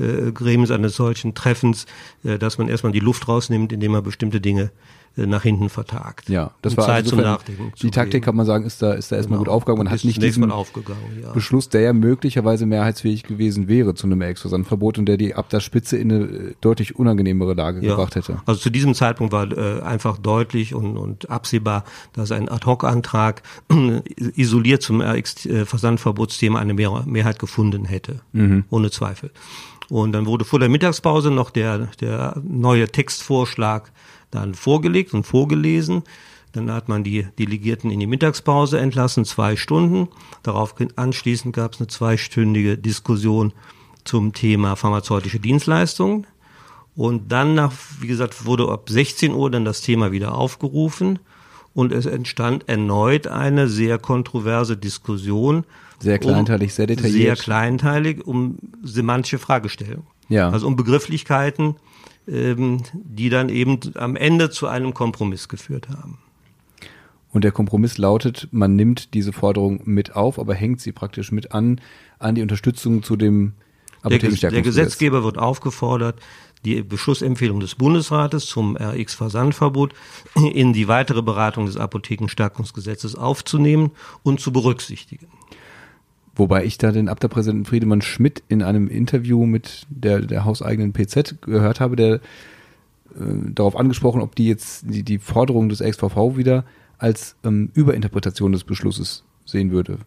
äh, 0.00 0.32
Gremiums, 0.32 0.72
eines 0.72 0.96
solchen 0.96 1.34
Treffens, 1.34 1.86
äh, 2.24 2.38
dass 2.38 2.58
man 2.58 2.68
erstmal 2.68 2.92
die 2.92 3.00
Luft 3.00 3.28
rausnimmt, 3.28 3.72
indem 3.72 3.92
man 3.92 4.02
bestimmte 4.02 4.40
Dinge 4.40 4.72
nach 5.16 5.42
hinten 5.42 5.70
vertagt. 5.70 6.28
Ja, 6.28 6.50
das 6.60 6.74
um 6.74 6.78
war 6.78 6.86
Zeit 6.86 7.04
also 7.04 7.10
zum 7.10 7.20
Nachdenken. 7.20 7.72
Die 7.80 7.90
Taktik 7.90 8.24
kann 8.24 8.36
man 8.36 8.44
sagen, 8.44 8.66
ist 8.66 8.82
da 8.82 8.92
ist 8.92 9.10
da 9.10 9.16
erstmal 9.16 9.38
genau. 9.38 9.50
gut 9.50 9.54
aufgegangen. 9.54 9.84
Man 9.84 9.90
hat 9.92 10.04
nicht 10.04 10.22
diesen 10.22 10.50
ja. 10.50 11.32
Beschluss, 11.32 11.70
der 11.70 11.80
ja 11.80 11.92
möglicherweise 11.94 12.66
mehrheitsfähig 12.66 13.22
gewesen 13.22 13.68
wäre 13.68 13.94
zu 13.94 14.06
einem 14.06 14.20
Ex-Versandverbot 14.20 14.98
und 14.98 15.06
der 15.06 15.16
die 15.16 15.34
ab 15.34 15.48
der 15.48 15.60
Spitze 15.60 15.96
in 15.96 16.12
eine 16.12 16.24
äh, 16.24 16.54
deutlich 16.60 16.96
unangenehmere 16.96 17.54
Lage 17.54 17.80
ja. 17.80 17.90
gebracht 17.90 18.14
hätte. 18.14 18.42
Also 18.44 18.60
zu 18.60 18.70
diesem 18.70 18.94
Zeitpunkt 18.94 19.32
war 19.32 19.50
äh, 19.50 19.80
einfach 19.80 20.18
deutlich 20.18 20.74
und, 20.74 20.98
und 20.98 21.30
absehbar, 21.30 21.84
dass 22.12 22.30
ein 22.30 22.48
Ad-Hoc-Antrag 22.50 23.42
äh, 23.70 24.02
isoliert 24.34 24.82
zum 24.82 25.00
RX-Versandverbotsthema 25.00 26.58
eine 26.58 26.74
Mehr 26.74 27.04
Mehrheit 27.06 27.38
gefunden 27.38 27.84
hätte, 27.84 28.20
mhm. 28.32 28.64
ohne 28.70 28.90
Zweifel. 28.90 29.30
Und 29.88 30.12
dann 30.12 30.26
wurde 30.26 30.44
vor 30.44 30.58
der 30.58 30.68
Mittagspause 30.68 31.30
noch 31.30 31.50
der, 31.50 31.88
der 32.00 32.40
neue 32.42 32.88
Textvorschlag 32.88 33.92
dann 34.36 34.54
vorgelegt 34.54 35.14
und 35.14 35.24
vorgelesen. 35.24 36.02
Dann 36.52 36.72
hat 36.72 36.88
man 36.88 37.04
die 37.04 37.26
Delegierten 37.38 37.90
in 37.90 38.00
die 38.00 38.06
Mittagspause 38.06 38.78
entlassen, 38.78 39.24
zwei 39.24 39.56
Stunden. 39.56 40.08
Darauf 40.42 40.74
anschließend 40.96 41.54
gab 41.54 41.74
es 41.74 41.80
eine 41.80 41.88
zweistündige 41.88 42.78
Diskussion 42.78 43.52
zum 44.04 44.32
Thema 44.32 44.76
pharmazeutische 44.76 45.40
Dienstleistungen. 45.40 46.26
Und 46.94 47.30
dann 47.30 47.54
nach, 47.54 47.72
wie 48.00 48.06
gesagt, 48.06 48.46
wurde 48.46 48.68
ab 48.70 48.88
16 48.88 49.34
Uhr 49.34 49.50
dann 49.50 49.66
das 49.66 49.82
Thema 49.82 50.12
wieder 50.12 50.34
aufgerufen 50.34 51.18
und 51.74 51.92
es 51.92 52.06
entstand 52.06 52.70
erneut 52.70 53.26
eine 53.26 53.68
sehr 53.68 53.98
kontroverse 53.98 54.78
Diskussion. 54.78 55.64
Sehr 55.98 56.18
kleinteilig, 56.18 56.70
um, 56.70 56.74
sehr 56.74 56.86
detailliert. 56.86 57.12
Sehr 57.12 57.36
kleinteilig 57.36 58.26
um 58.26 58.56
semantische 58.82 59.38
Fragestellungen. 59.38 60.06
Ja. 60.30 60.48
Also 60.48 60.66
um 60.66 60.76
Begrifflichkeiten, 60.76 61.76
die 62.26 63.28
dann 63.28 63.48
eben 63.48 63.78
am 63.94 64.16
Ende 64.16 64.50
zu 64.50 64.66
einem 64.66 64.94
Kompromiss 64.94 65.48
geführt 65.48 65.88
haben. 65.88 66.18
Und 67.30 67.44
der 67.44 67.52
Kompromiss 67.52 67.98
lautet, 67.98 68.48
man 68.50 68.76
nimmt 68.76 69.14
diese 69.14 69.32
Forderung 69.32 69.80
mit 69.84 70.16
auf, 70.16 70.38
aber 70.38 70.54
hängt 70.54 70.80
sie 70.80 70.92
praktisch 70.92 71.32
mit 71.32 71.52
an, 71.52 71.80
an 72.18 72.34
die 72.34 72.42
Unterstützung 72.42 73.02
zu 73.02 73.16
dem 73.16 73.52
Apothekenstärkungsgesetz. 74.02 74.40
Der, 74.40 74.50
der 74.50 74.62
Gesetzgeber 74.62 75.24
wird 75.24 75.38
aufgefordert, 75.38 76.20
die 76.64 76.82
Beschlussempfehlung 76.82 77.60
des 77.60 77.74
Bundesrates 77.74 78.46
zum 78.46 78.76
RX-Versandverbot 78.76 79.92
in 80.34 80.72
die 80.72 80.88
weitere 80.88 81.22
Beratung 81.22 81.66
des 81.66 81.76
Apothekenstärkungsgesetzes 81.76 83.14
aufzunehmen 83.14 83.90
und 84.22 84.40
zu 84.40 84.52
berücksichtigen. 84.52 85.28
Wobei 86.36 86.64
ich 86.64 86.76
da 86.76 86.92
den 86.92 87.08
Abderpräsidenten 87.08 87.64
Friedemann 87.64 88.02
Schmidt 88.02 88.42
in 88.48 88.62
einem 88.62 88.88
Interview 88.88 89.46
mit 89.46 89.86
der, 89.88 90.20
der 90.20 90.44
hauseigenen 90.44 90.92
PZ 90.92 91.40
gehört 91.40 91.80
habe, 91.80 91.96
der 91.96 92.14
äh, 92.14 92.20
darauf 93.54 93.74
angesprochen, 93.74 94.20
ob 94.20 94.36
die 94.36 94.46
jetzt 94.46 94.84
die, 94.86 95.02
die 95.02 95.18
Forderung 95.18 95.70
des 95.70 95.80
XVV 95.80 96.36
wieder 96.36 96.64
als 96.98 97.36
ähm, 97.42 97.70
Überinterpretation 97.72 98.52
des 98.52 98.64
Beschlusses 98.64 99.24
sehen 99.46 99.70
würde. 99.70 99.98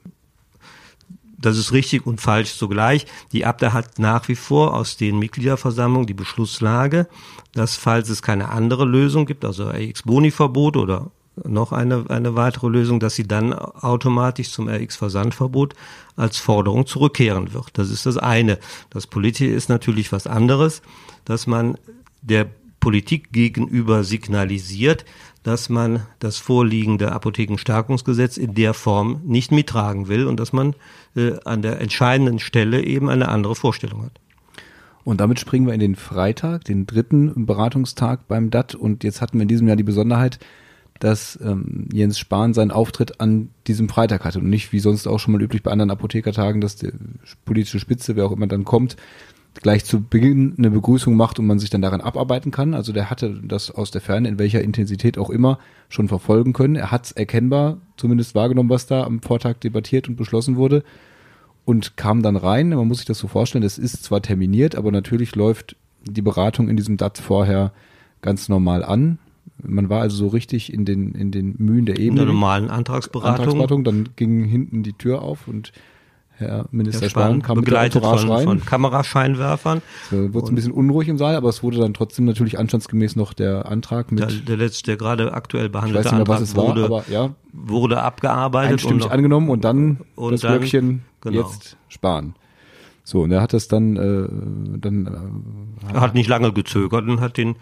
Das 1.41 1.57
ist 1.57 1.71
richtig 1.71 2.05
und 2.05 2.19
falsch 2.19 2.57
zugleich. 2.57 3.07
Die 3.31 3.45
Abda 3.45 3.73
hat 3.73 3.97
nach 3.97 4.27
wie 4.27 4.35
vor 4.35 4.75
aus 4.75 4.97
den 4.97 5.17
Mitgliederversammlungen 5.19 6.05
die 6.05 6.13
Beschlusslage, 6.13 7.07
dass 7.53 7.75
falls 7.75 8.09
es 8.09 8.21
keine 8.21 8.49
andere 8.49 8.85
Lösung 8.85 9.25
gibt, 9.25 9.45
also 9.45 9.71
Ex-Boni-Verbot 9.71 10.75
oder 10.75 11.11
noch 11.47 11.71
eine, 11.71 12.05
eine 12.09 12.35
weitere 12.35 12.67
Lösung, 12.67 12.99
dass 12.99 13.15
sie 13.15 13.27
dann 13.27 13.53
automatisch 13.53 14.51
zum 14.51 14.67
RX-Versandverbot 14.67 15.73
als 16.15 16.37
Forderung 16.37 16.85
zurückkehren 16.85 17.53
wird. 17.53 17.69
Das 17.73 17.89
ist 17.89 18.05
das 18.05 18.17
eine. 18.17 18.59
Das 18.89 19.07
Politische 19.07 19.51
ist 19.51 19.69
natürlich 19.69 20.11
was 20.11 20.27
anderes, 20.27 20.81
dass 21.25 21.47
man 21.47 21.77
der 22.21 22.47
Politik 22.79 23.31
gegenüber 23.31 24.03
signalisiert, 24.03 25.05
dass 25.43 25.69
man 25.69 26.05
das 26.19 26.37
vorliegende 26.37 27.11
Apothekenstärkungsgesetz 27.11 28.37
in 28.37 28.53
der 28.53 28.73
Form 28.73 29.21
nicht 29.25 29.51
mittragen 29.51 30.07
will 30.07 30.27
und 30.27 30.39
dass 30.39 30.53
man 30.53 30.75
äh, 31.15 31.33
an 31.45 31.61
der 31.61 31.81
entscheidenden 31.81 32.39
Stelle 32.39 32.83
eben 32.83 33.09
eine 33.09 33.29
andere 33.29 33.55
Vorstellung 33.55 34.03
hat. 34.03 34.19
Und 35.03 35.21
damit 35.21 35.39
springen 35.39 35.65
wir 35.65 35.73
in 35.73 35.79
den 35.79 35.95
Freitag, 35.95 36.65
den 36.65 36.85
dritten 36.85 37.45
Beratungstag 37.45 38.27
beim 38.27 38.51
DAT. 38.51 38.75
Und 38.75 39.03
jetzt 39.03 39.21
hatten 39.21 39.37
wir 39.37 39.43
in 39.43 39.47
diesem 39.47 39.67
Jahr 39.67 39.77
die 39.77 39.83
Besonderheit, 39.83 40.39
dass 40.99 41.39
ähm, 41.41 41.87
Jens 41.91 42.19
Spahn 42.19 42.53
seinen 42.53 42.71
Auftritt 42.71 43.21
an 43.21 43.49
diesem 43.67 43.89
Freitag 43.89 44.25
hatte 44.25 44.39
und 44.39 44.49
nicht 44.49 44.71
wie 44.73 44.79
sonst 44.79 45.07
auch 45.07 45.19
schon 45.19 45.33
mal 45.33 45.41
üblich 45.41 45.63
bei 45.63 45.71
anderen 45.71 45.91
Apothekertagen, 45.91 46.61
dass 46.61 46.75
die 46.75 46.91
politische 47.45 47.79
Spitze, 47.79 48.15
wer 48.15 48.25
auch 48.25 48.31
immer 48.31 48.47
dann 48.47 48.65
kommt, 48.65 48.97
gleich 49.61 49.83
zu 49.83 50.01
Beginn 50.01 50.55
eine 50.57 50.71
Begrüßung 50.71 51.15
macht 51.15 51.39
und 51.39 51.47
man 51.47 51.59
sich 51.59 51.69
dann 51.69 51.81
daran 51.81 52.01
abarbeiten 52.01 52.51
kann. 52.51 52.73
Also 52.73 52.93
der 52.93 53.09
hatte 53.09 53.39
das 53.43 53.71
aus 53.71 53.91
der 53.91 54.01
Ferne, 54.01 54.27
in 54.27 54.39
welcher 54.39 54.61
Intensität 54.61 55.17
auch 55.17 55.29
immer, 55.29 55.59
schon 55.89 56.07
verfolgen 56.07 56.53
können. 56.53 56.75
Er 56.75 56.91
hat 56.91 57.05
es 57.05 57.11
erkennbar 57.11 57.77
zumindest 57.97 58.35
wahrgenommen, 58.35 58.69
was 58.69 58.87
da 58.87 59.03
am 59.03 59.21
Vortag 59.21 59.59
debattiert 59.59 60.07
und 60.07 60.15
beschlossen 60.15 60.55
wurde 60.55 60.83
und 61.65 61.97
kam 61.97 62.21
dann 62.21 62.35
rein. 62.35 62.69
Man 62.69 62.87
muss 62.87 62.97
sich 62.97 63.07
das 63.07 63.19
so 63.19 63.27
vorstellen, 63.27 63.63
das 63.63 63.77
ist 63.77 64.03
zwar 64.03 64.21
terminiert, 64.21 64.75
aber 64.75 64.91
natürlich 64.91 65.35
läuft 65.35 65.75
die 66.03 66.21
Beratung 66.21 66.69
in 66.69 66.77
diesem 66.77 66.97
DAT 66.97 67.17
vorher 67.17 67.73
ganz 68.21 68.49
normal 68.49 68.83
an. 68.83 69.19
Man 69.61 69.89
war 69.89 70.01
also 70.01 70.15
so 70.15 70.27
richtig 70.27 70.73
in 70.73 70.85
den, 70.85 71.13
in 71.13 71.31
den 71.31 71.55
Mühen 71.57 71.85
der 71.85 71.97
Ebene. 71.97 72.21
In 72.21 72.27
der 72.27 72.33
normalen 72.33 72.69
Antragsberatung. 72.69 73.35
Antragsberatung. 73.35 73.83
Dann 73.83 74.09
ging 74.15 74.43
hinten 74.45 74.83
die 74.83 74.93
Tür 74.93 75.21
auf 75.21 75.47
und 75.47 75.71
Herr 76.39 76.67
Minister 76.71 77.01
Herr 77.01 77.09
Spahn, 77.09 77.23
Spahn 77.23 77.41
kam 77.41 77.57
begleitet 77.57 78.01
mit 78.01 78.11
der 78.11 78.17
von, 78.17 78.31
rein. 78.31 78.43
von 78.45 78.65
Kamerascheinwerfern. 78.65 79.81
Es 80.05 80.13
äh, 80.13 80.33
wurde 80.33 80.53
ein 80.53 80.55
bisschen 80.55 80.71
unruhig 80.71 81.09
im 81.09 81.17
Saal, 81.17 81.35
aber 81.35 81.49
es 81.49 81.63
wurde 81.63 81.79
dann 81.79 81.93
trotzdem 81.93 82.23
natürlich 82.23 82.57
anstandsgemäß 82.57 83.17
noch 83.17 83.33
der 83.33 83.65
Antrag 83.65 84.11
mit. 84.11 84.21
Der, 84.21 84.29
der 84.29 84.57
letzte, 84.57 84.83
der 84.85 84.97
gerade 84.97 85.33
aktuell 85.33 85.67
behandelte 85.67 85.99
ich 85.99 86.05
weiß 86.05 86.11
nicht 86.13 86.27
mehr, 86.27 86.33
was 86.33 86.41
es 86.41 86.55
wurde, 86.55 86.89
war, 86.89 87.01
aber, 87.01 87.11
ja, 87.11 87.35
wurde 87.51 88.01
abgearbeitet. 88.01 88.71
Einstimmig 88.71 89.03
und 89.03 89.07
noch, 89.09 89.11
angenommen 89.11 89.49
und 89.49 89.65
dann 89.65 89.99
und 90.15 90.31
das 90.31 90.41
dann, 90.41 90.59
Glöckchen 90.59 91.01
genau. 91.19 91.41
jetzt 91.41 91.75
Spahn. 91.89 92.35
So, 93.09 93.21
und 93.23 93.31
er 93.31 93.41
hat 93.41 93.53
das 93.53 93.67
dann, 93.67 93.97
äh, 93.97 94.77
dann 94.77 95.07
äh, 95.07 95.93
er 95.95 96.01
hat 96.01 96.13
nicht 96.13 96.29
lange 96.29 96.53
gezögert 96.53 97.07
und 97.07 97.21
hat 97.21 97.37
den, 97.37 97.55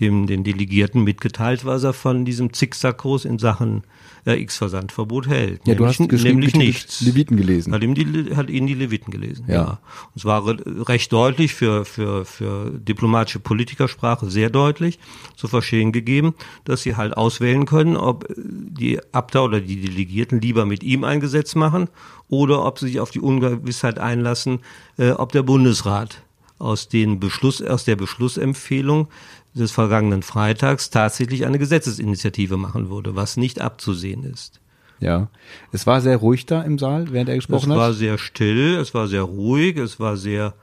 dem, 0.00 0.26
den 0.26 0.42
Delegierten 0.42 1.04
mitgeteilt, 1.04 1.66
was 1.66 1.84
er 1.84 1.92
von 1.92 2.24
diesem 2.24 2.54
Zickzackkurs 2.54 3.26
in 3.26 3.38
Sachen 3.38 3.82
äh, 4.24 4.40
X-Versandverbot 4.40 5.28
hält. 5.28 5.60
Ja, 5.66 5.74
du 5.74 5.84
hast 5.84 6.00
nämlich 6.00 6.56
nichts. 6.56 7.02
Leviten 7.02 7.36
gelesen. 7.36 7.74
Hat 7.74 7.82
ihm 7.82 7.94
die, 7.94 8.34
hat 8.34 8.48
ihn 8.48 8.66
die 8.66 8.72
Leviten 8.72 9.10
gelesen. 9.10 9.44
Ja. 9.48 9.54
ja. 9.54 9.70
Und 10.14 10.16
es 10.16 10.24
war 10.24 10.46
recht 10.88 11.12
deutlich 11.12 11.52
für, 11.52 11.84
für, 11.84 12.24
für 12.24 12.70
diplomatische 12.70 13.38
Politikersprache 13.38 14.30
sehr 14.30 14.48
deutlich 14.48 14.98
zu 15.36 15.46
verstehen 15.46 15.92
gegeben, 15.92 16.34
dass 16.64 16.80
sie 16.80 16.96
halt 16.96 17.18
auswählen 17.18 17.66
können, 17.66 17.98
ob 17.98 18.26
die 18.34 18.98
Abda 19.12 19.42
oder 19.42 19.60
die 19.60 19.82
Delegierten 19.82 20.40
lieber 20.40 20.64
mit 20.64 20.82
ihm 20.82 21.04
ein 21.04 21.20
Gesetz 21.20 21.54
machen 21.54 21.88
oder 22.28 22.64
ob 22.64 22.78
sie 22.78 22.88
sich 22.88 23.00
auf 23.00 23.10
die 23.10 23.20
Ungewissheit 23.20 23.98
einlassen, 23.98 24.60
äh, 24.98 25.10
ob 25.10 25.32
der 25.32 25.42
Bundesrat 25.42 26.22
aus 26.58 26.88
den 26.88 27.20
Beschluss, 27.20 27.62
aus 27.62 27.84
der 27.84 27.96
Beschlussempfehlung 27.96 29.08
des 29.54 29.72
vergangenen 29.72 30.22
Freitags 30.22 30.90
tatsächlich 30.90 31.46
eine 31.46 31.58
Gesetzesinitiative 31.58 32.56
machen 32.56 32.90
würde, 32.90 33.16
was 33.16 33.36
nicht 33.36 33.60
abzusehen 33.60 34.24
ist. 34.24 34.60
Ja, 35.00 35.28
es 35.72 35.86
war 35.86 36.00
sehr 36.00 36.16
ruhig 36.16 36.46
da 36.46 36.62
im 36.62 36.78
Saal, 36.78 37.12
während 37.12 37.28
er 37.28 37.36
gesprochen 37.36 37.70
hat. 37.70 37.76
Es 37.76 37.82
war 37.82 37.92
sehr 37.92 38.18
still, 38.18 38.76
es 38.76 38.94
war 38.94 39.08
sehr 39.08 39.22
ruhig, 39.22 39.76
es 39.76 40.00
war 40.00 40.16
sehr, 40.16 40.54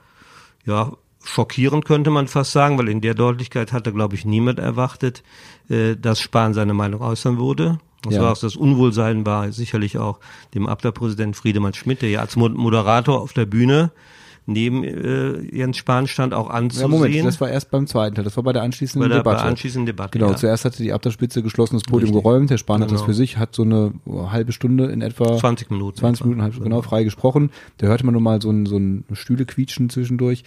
ja, 0.64 0.92
schockierend 1.22 1.84
könnte 1.84 2.10
man 2.10 2.28
fast 2.28 2.52
sagen, 2.52 2.76
weil 2.78 2.88
in 2.88 3.00
der 3.00 3.14
Deutlichkeit 3.14 3.72
hatte, 3.72 3.92
glaube 3.92 4.16
ich, 4.16 4.24
niemand 4.24 4.58
erwartet, 4.58 5.22
äh, 5.68 5.96
dass 5.96 6.20
Spahn 6.20 6.52
seine 6.52 6.74
Meinung 6.74 7.00
äußern 7.00 7.38
würde. 7.38 7.78
Das 8.02 8.14
ja. 8.14 8.22
war 8.22 8.32
auch 8.32 8.38
das 8.38 8.56
Unwohlsein 8.56 9.24
war 9.24 9.50
sicherlich 9.52 9.98
auch 9.98 10.20
dem 10.52 10.66
Abwehrpräsidenten 10.66 11.34
Friedemann 11.34 11.72
Schmidt, 11.72 12.02
der 12.02 12.10
ja 12.10 12.20
als 12.20 12.36
Moderator 12.36 13.20
auf 13.20 13.32
der 13.32 13.46
Bühne 13.46 13.92
neben 14.46 14.84
äh, 14.84 15.40
Jens 15.56 15.76
Spahn 15.76 16.06
stand, 16.06 16.34
auch 16.34 16.50
anzusehen. 16.50 16.90
Ja, 16.90 16.96
Moment, 16.96 17.24
das 17.24 17.40
war 17.40 17.48
erst 17.48 17.70
beim 17.70 17.86
zweiten 17.86 18.14
Teil, 18.14 18.24
das 18.24 18.36
war 18.36 18.44
bei 18.44 18.52
der 18.52 18.62
anschließenden 18.62 19.08
bei 19.08 19.14
der, 19.14 19.22
Debatte. 19.22 19.36
Bei 19.36 19.42
der 19.42 19.50
anschließenden 19.50 19.86
Debatte, 19.86 20.18
Genau, 20.18 20.30
ja. 20.30 20.36
zuerst 20.36 20.64
hatte 20.64 20.82
die 20.82 20.92
Abderspitze 20.92 21.42
geschlossenes 21.42 21.82
Podium 21.82 22.10
Richtig. 22.10 22.22
geräumt, 22.22 22.50
Herr 22.50 22.58
Spahn 22.58 22.76
genau. 22.76 22.86
hat 22.86 22.92
das 22.92 23.00
genau. 23.00 23.06
für 23.06 23.14
sich, 23.14 23.38
hat 23.38 23.54
so 23.54 23.62
eine 23.62 23.92
halbe 24.30 24.52
Stunde 24.52 24.86
in 24.86 25.00
etwa 25.00 25.38
20 25.38 25.70
Minuten 25.70 25.96
20 25.98 26.26
Minuten, 26.26 26.42
halb, 26.42 26.62
genau, 26.62 26.82
frei 26.82 27.04
gesprochen. 27.04 27.50
Da 27.78 27.86
hörte 27.86 28.04
man 28.04 28.12
nur 28.12 28.22
mal 28.22 28.40
so 28.42 28.50
ein, 28.50 28.66
so 28.66 28.76
ein 28.76 29.04
Stühle 29.12 29.46
quietschen 29.46 29.88
zwischendurch. 29.88 30.44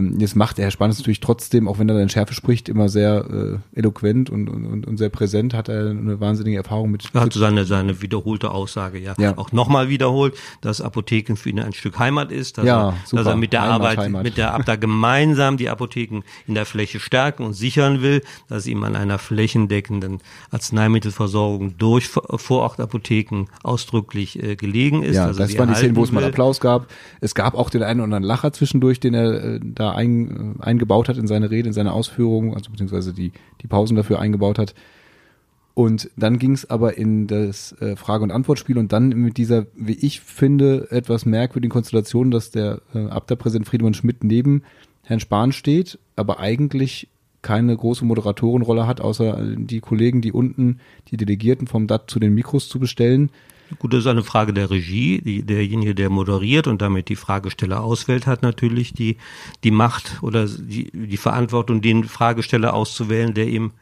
Ähm, 0.00 0.18
jetzt 0.18 0.36
macht 0.36 0.58
der 0.58 0.64
Herr 0.64 0.70
Spahn 0.70 0.90
es 0.90 0.98
natürlich 0.98 1.20
trotzdem, 1.20 1.68
auch 1.68 1.78
wenn 1.78 1.88
er 1.88 1.98
dann 1.98 2.08
Schärfe 2.08 2.34
spricht, 2.34 2.68
immer 2.68 2.88
sehr 2.88 3.60
äh, 3.74 3.78
eloquent 3.78 4.30
und, 4.30 4.48
und, 4.48 4.86
und 4.86 4.96
sehr 4.96 5.08
präsent, 5.08 5.54
hat 5.54 5.68
er 5.68 5.90
eine 5.90 6.20
wahnsinnige 6.20 6.56
Erfahrung 6.56 6.90
mit. 6.90 7.04
Er 7.12 7.22
hat 7.22 7.32
seine, 7.32 7.64
seine 7.64 8.02
wiederholte 8.02 8.50
Aussage 8.50 8.98
ja, 8.98 9.14
ja. 9.18 9.36
auch 9.36 9.52
nochmal 9.52 9.88
wiederholt, 9.88 10.34
dass 10.60 10.80
Apotheken 10.80 11.36
für 11.36 11.50
ihn 11.50 11.60
ein 11.60 11.72
Stück 11.72 11.98
Heimat 11.98 12.32
ist, 12.32 12.58
dass, 12.58 12.64
ja, 12.64 12.90
er, 12.90 12.94
dass 13.12 13.26
er 13.26 13.36
mit 13.36 13.52
der 13.52 13.62
Heimat, 13.62 13.80
Arbeit, 13.80 13.98
Heimat. 13.98 14.22
mit 14.22 14.36
der 14.36 14.54
Abda 14.54 14.76
gemeinsam 14.76 15.56
die 15.56 15.68
Apotheken 15.68 16.22
in 16.46 16.54
der 16.54 16.66
Fläche 16.66 17.00
stärken 17.00 17.44
und 17.44 17.52
sichern 17.52 18.02
will, 18.02 18.22
dass 18.48 18.66
ihm 18.66 18.84
an 18.84 18.96
einer 18.96 19.18
flächendeckenden 19.18 20.18
Arzneimittelversorgung 20.50 21.76
durch 21.78 22.08
Vorortapotheken 22.08 23.46
ausdrücklich 23.62 24.42
äh, 24.42 24.56
gelegen 24.56 25.02
ist. 25.02 25.16
Ja, 25.16 25.32
das 25.32 25.56
waren 25.58 25.68
die 25.68 25.74
Szenen, 25.74 25.96
wo 25.96 26.04
es 26.04 26.12
mal 26.12 26.24
Applaus 26.24 26.60
gab. 26.60 26.86
Es 27.20 27.34
gab 27.34 27.54
auch 27.54 27.70
den 27.70 27.82
einen 27.82 28.00
oder 28.00 28.04
anderen 28.04 28.24
Lacher 28.24 28.52
zwischendurch, 28.52 29.00
den 29.00 29.14
er 29.14 29.44
äh, 29.44 29.60
da 29.62 29.89
ein, 29.94 30.56
äh, 30.58 30.62
eingebaut 30.62 31.08
hat 31.08 31.16
in 31.16 31.26
seine 31.26 31.50
Rede, 31.50 31.68
in 31.68 31.72
seine 31.72 31.92
Ausführungen, 31.92 32.54
also 32.54 32.70
beziehungsweise 32.70 33.12
die, 33.12 33.32
die 33.62 33.66
Pausen 33.66 33.96
dafür 33.96 34.18
eingebaut 34.18 34.58
hat. 34.58 34.74
Und 35.74 36.10
dann 36.16 36.38
ging 36.38 36.52
es 36.52 36.68
aber 36.68 36.98
in 36.98 37.26
das 37.26 37.72
äh, 37.80 37.96
Frage- 37.96 38.24
und 38.24 38.32
Antwortspiel 38.32 38.76
und 38.76 38.92
dann 38.92 39.08
mit 39.10 39.36
dieser, 39.36 39.66
wie 39.74 39.94
ich 39.94 40.20
finde, 40.20 40.88
etwas 40.90 41.24
merkwürdigen 41.24 41.72
Konstellation, 41.72 42.30
dass 42.30 42.50
der 42.50 42.82
äh, 42.94 43.06
Abda-Präsident 43.06 43.66
Friedemann 43.66 43.94
Schmidt 43.94 44.24
neben 44.24 44.62
Herrn 45.04 45.20
Spahn 45.20 45.52
steht, 45.52 45.98
aber 46.16 46.40
eigentlich 46.40 47.08
keine 47.42 47.74
große 47.74 48.04
Moderatorenrolle 48.04 48.86
hat, 48.86 49.00
außer 49.00 49.42
die 49.56 49.80
Kollegen, 49.80 50.20
die 50.20 50.32
unten 50.32 50.80
die 51.08 51.16
Delegierten 51.16 51.66
vom 51.66 51.86
DAT 51.86 52.10
zu 52.10 52.20
den 52.20 52.34
Mikros 52.34 52.68
zu 52.68 52.78
bestellen. 52.78 53.30
Gut, 53.78 53.92
das 53.92 54.00
ist 54.00 54.06
eine 54.06 54.24
Frage 54.24 54.52
der 54.52 54.70
Regie. 54.70 55.20
Die, 55.20 55.42
derjenige, 55.42 55.94
der 55.94 56.10
moderiert 56.10 56.66
und 56.66 56.82
damit 56.82 57.08
die 57.08 57.16
Fragesteller 57.16 57.82
auswählt, 57.82 58.26
hat 58.26 58.42
natürlich 58.42 58.92
die, 58.92 59.16
die 59.64 59.70
Macht 59.70 60.18
oder 60.22 60.46
die, 60.46 60.90
die 60.92 61.16
Verantwortung, 61.16 61.80
den 61.80 62.04
Fragesteller 62.04 62.74
auszuwählen, 62.74 63.34
der 63.34 63.48
ihm 63.48 63.72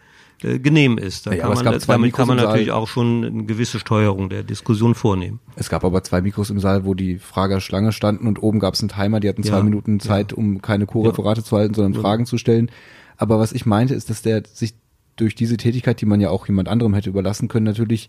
äh, 0.42 0.59
genehm 0.59 0.99
ist. 0.99 1.26
Da 1.26 1.33
ja, 1.33 1.49
kann 1.49 1.64
man, 1.64 1.80
damit 1.87 2.12
kann 2.12 2.28
man 2.28 2.37
natürlich 2.37 2.71
auch 2.71 2.87
schon 2.87 3.25
eine 3.25 3.45
gewisse 3.45 3.80
Steuerung 3.80 4.28
der 4.28 4.45
Diskussion 4.45 4.95
vornehmen. 4.95 5.40
Es 5.57 5.68
gab 5.68 5.85
aber 5.85 6.04
zwei 6.04 6.21
Mikros 6.21 6.50
im 6.50 6.61
Saal, 6.61 6.85
wo 6.85 6.95
die 6.95 7.18
Frager 7.18 7.61
Schlange 7.61 7.92
standen 7.92 8.28
und 8.28 8.42
oben 8.42 8.61
gab 8.61 8.75
es 8.75 8.80
einen 8.80 8.90
Timer, 8.90 9.18
die 9.18 9.28
hatten 9.28 9.42
zwei 9.42 9.57
ja, 9.57 9.62
Minuten 9.62 9.99
Zeit, 9.99 10.33
ja. 10.33 10.38
um 10.38 10.62
keine 10.62 10.87
Co-Referate 10.87 11.42
zu 11.42 11.57
halten, 11.57 11.75
sondern 11.75 12.00
Fragen 12.00 12.25
zu 12.25 12.38
stellen. 12.38 12.71
Aber 13.16 13.40
was 13.40 13.52
ich 13.52 13.66
meinte, 13.66 13.95
ist, 13.95 14.11
dass 14.11 14.23
der 14.23 14.45
sich 14.47 14.75
durch 15.16 15.35
diese 15.35 15.57
Tätigkeit, 15.57 16.00
die 16.00 16.07
man 16.07 16.21
ja 16.21 16.30
auch 16.30 16.47
jemand 16.47 16.68
anderem 16.68 16.95
hätte 16.95 17.11
überlassen 17.11 17.49
können, 17.49 17.64
natürlich 17.64 18.09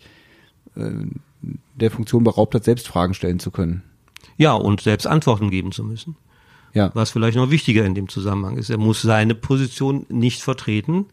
der 1.76 1.92
Funktion 1.92 2.24
beraubt 2.24 2.56
hat, 2.56 2.64
selbst 2.64 2.88
Fragen 2.88 3.14
stellen 3.14 3.40
zu 3.40 3.52
können. 3.52 3.84
Ja, 4.38 4.54
und 4.54 4.82
selbst 4.82 5.08
Antworten 5.08 5.50
geben 5.50 5.72
zu 5.72 5.84
müssen. 5.84 6.16
Ja. 6.74 6.92
Was 6.94 7.12
vielleicht 7.12 7.38
noch 7.38 7.52
wichtiger 7.52 7.86
in 7.86 7.96
dem 7.96 8.10
Zusammenhang 8.10 8.58
ist. 8.58 8.70
Er 8.70 8.78
muss 8.78 9.02
seine 9.02 9.36
Position 9.36 10.06
nicht 10.10 10.42
vertreten. 10.42 11.06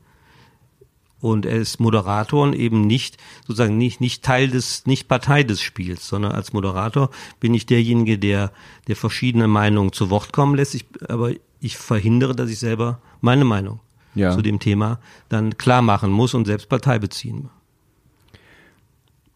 Und 1.19 1.47
er 1.47 1.57
ist 1.57 1.81
Moderator 1.81 2.43
und 2.43 2.53
eben 2.53 2.83
nicht, 2.83 3.17
sozusagen 3.47 3.79
nicht, 3.79 4.03
nicht 4.03 4.23
Teil 4.23 4.49
des, 4.49 4.85
nicht 4.85 5.09
Partei 5.09 5.45
des 5.45 5.63
Spiels, 5.63 6.07
sondern 6.07 6.33
als 6.33 6.53
Moderator 6.53 7.11
bin 7.41 7.55
ich 7.55 7.65
derjenige, 7.65 8.19
der, 8.19 8.53
der 8.87 8.97
verschiedene 8.97 9.49
Meinungen 9.49 9.93
zu 9.93 10.11
Wort 10.11 10.33
kommen 10.33 10.57
lässt. 10.57 10.75
Ich, 10.75 10.85
aber 11.09 11.33
ich 11.59 11.79
verhindere, 11.79 12.37
dass 12.37 12.51
ich 12.51 12.59
selber 12.59 13.01
meine 13.23 13.47
Meinung 13.47 13.81
ja. 14.15 14.33
zu 14.33 14.43
dem 14.43 14.61
Thema 14.61 15.01
dann 15.31 15.57
klar 15.57 15.81
machen 15.81 16.13
muss 16.13 16.35
und 16.35 16.45
selbst 16.45 16.69
Partei 16.69 16.99
beziehen 16.99 17.49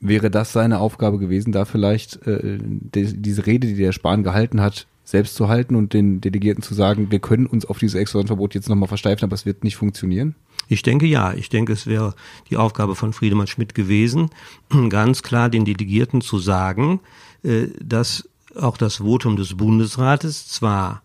wäre 0.01 0.31
das 0.31 0.53
seine 0.53 0.79
Aufgabe 0.79 1.19
gewesen, 1.19 1.53
da 1.53 1.65
vielleicht 1.65 2.27
äh, 2.27 2.59
die, 2.61 3.21
diese 3.21 3.47
Rede, 3.47 3.67
die 3.67 3.77
der 3.77 3.93
Spahn 3.93 4.23
gehalten 4.23 4.61
hat, 4.61 4.87
selbst 5.05 5.35
zu 5.35 5.49
halten 5.49 5.75
und 5.75 5.93
den 5.93 6.21
Delegierten 6.21 6.63
zu 6.63 6.75
sagen, 6.75 7.11
wir 7.11 7.19
können 7.19 7.47
uns 7.47 7.65
auf 7.65 7.79
dieses 7.79 7.97
Exportverbot 7.97 8.55
jetzt 8.55 8.69
nochmal 8.69 8.89
versteifen, 8.89 9.25
aber 9.25 9.35
es 9.35 9.45
wird 9.45 9.65
nicht 9.65 9.77
funktionieren? 9.77 10.35
Ich 10.69 10.83
denke 10.83 11.07
ja. 11.07 11.35
Ich 11.35 11.49
denke, 11.49 11.73
es 11.73 11.87
wäre 11.87 12.15
die 12.49 12.57
Aufgabe 12.57 12.95
von 12.95 13.13
Friedemann 13.13 13.49
Schmidt 13.49 13.75
gewesen, 13.75 14.31
ganz 14.89 15.23
klar 15.23 15.51
den 15.51 15.65
Delegierten 15.65 16.21
zu 16.21 16.39
sagen, 16.39 17.01
äh, 17.43 17.67
dass 17.83 18.29
auch 18.55 18.77
das 18.77 18.97
Votum 18.97 19.37
des 19.37 19.57
Bundesrates 19.57 20.49
zwar 20.49 21.03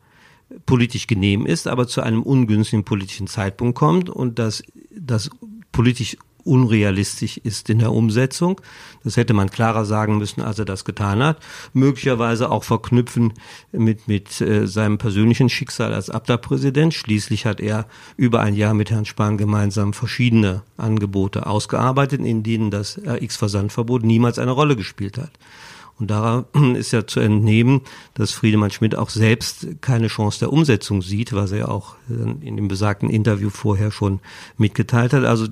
politisch 0.65 1.07
genehm 1.07 1.45
ist, 1.45 1.67
aber 1.67 1.87
zu 1.87 2.01
einem 2.01 2.21
ungünstigen 2.21 2.85
politischen 2.85 3.27
Zeitpunkt 3.27 3.77
kommt 3.77 4.09
und 4.09 4.39
dass 4.39 4.63
das 4.95 5.29
politisch 5.71 6.17
unrealistisch 6.45 7.37
ist 7.37 7.69
in 7.69 7.79
der 7.79 7.91
Umsetzung. 7.91 8.61
Das 9.03 9.17
hätte 9.17 9.33
man 9.33 9.49
klarer 9.49 9.83
sagen 9.83 10.17
müssen, 10.17 10.41
als 10.41 10.59
er 10.59 10.65
das 10.65 10.85
getan 10.85 11.21
hat. 11.21 11.39
Möglicherweise 11.73 12.51
auch 12.51 12.63
verknüpfen 12.63 13.33
mit, 13.71 14.07
mit 14.07 14.39
äh, 14.41 14.67
seinem 14.67 14.97
persönlichen 14.97 15.49
Schicksal 15.49 15.93
als 15.93 16.09
Abda-Präsident. 16.09 16.93
Schließlich 16.93 17.45
hat 17.45 17.59
er 17.59 17.87
über 18.15 18.41
ein 18.41 18.55
Jahr 18.55 18.73
mit 18.73 18.91
Herrn 18.91 19.05
Spahn 19.05 19.37
gemeinsam 19.37 19.93
verschiedene 19.93 20.61
Angebote 20.77 21.47
ausgearbeitet, 21.47 22.21
in 22.21 22.43
denen 22.43 22.71
das 22.71 22.99
RX-Versandverbot 23.05 24.03
niemals 24.03 24.39
eine 24.39 24.51
Rolle 24.51 24.75
gespielt 24.75 25.17
hat. 25.17 25.31
Und 25.97 26.11
da 26.11 26.45
ist 26.75 26.91
ja 26.91 27.07
zu 27.07 27.19
entnehmen, 27.19 27.81
dass 28.13 28.31
Friedemann 28.31 28.71
Schmidt 28.71 28.95
auch 28.95 29.09
selbst 29.09 29.67
keine 29.81 30.07
Chance 30.07 30.39
der 30.39 30.53
Umsetzung 30.53 31.01
sieht, 31.01 31.33
was 31.33 31.51
er 31.51 31.69
auch 31.69 31.95
in 32.07 32.55
dem 32.55 32.67
besagten 32.67 33.09
Interview 33.09 33.49
vorher 33.49 33.91
schon 33.91 34.19
mitgeteilt 34.57 35.13
hat. 35.13 35.23
Also 35.23 35.47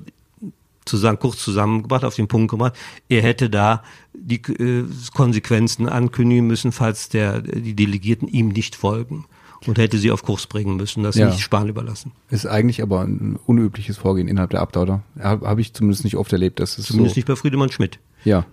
zusammen, 0.84 1.18
kurz 1.18 1.38
zusammengebracht, 1.38 2.04
auf 2.04 2.14
den 2.14 2.28
Punkt 2.28 2.50
gebracht, 2.50 2.76
er 3.08 3.22
hätte 3.22 3.50
da 3.50 3.82
die 4.12 4.36
äh, 4.36 4.84
Konsequenzen 5.14 5.88
ankündigen 5.88 6.46
müssen, 6.46 6.72
falls 6.72 7.08
der, 7.08 7.40
die 7.40 7.74
Delegierten 7.74 8.28
ihm 8.28 8.48
nicht 8.48 8.76
folgen 8.76 9.26
und 9.66 9.78
hätte 9.78 9.98
sie 9.98 10.10
auf 10.10 10.22
Kurs 10.22 10.46
bringen 10.46 10.76
müssen, 10.76 11.02
das 11.02 11.16
ja. 11.16 11.26
nicht 11.26 11.40
Spahn 11.40 11.68
überlassen. 11.68 12.12
Ist 12.30 12.46
eigentlich 12.46 12.82
aber 12.82 13.02
ein 13.02 13.38
unübliches 13.46 13.96
Vorgehen 13.96 14.28
innerhalb 14.28 14.50
der 14.50 14.60
Abdauer. 14.60 15.02
Habe 15.18 15.48
hab 15.48 15.58
ich 15.58 15.72
zumindest 15.72 16.04
nicht 16.04 16.16
oft 16.16 16.32
erlebt, 16.32 16.60
dass 16.60 16.78
es 16.78 16.86
Zumindest 16.86 17.14
so 17.14 17.18
nicht 17.18 17.26
bei 17.26 17.36
Friedemann 17.36 17.70
Schmidt. 17.70 17.98
Ja, 18.24 18.44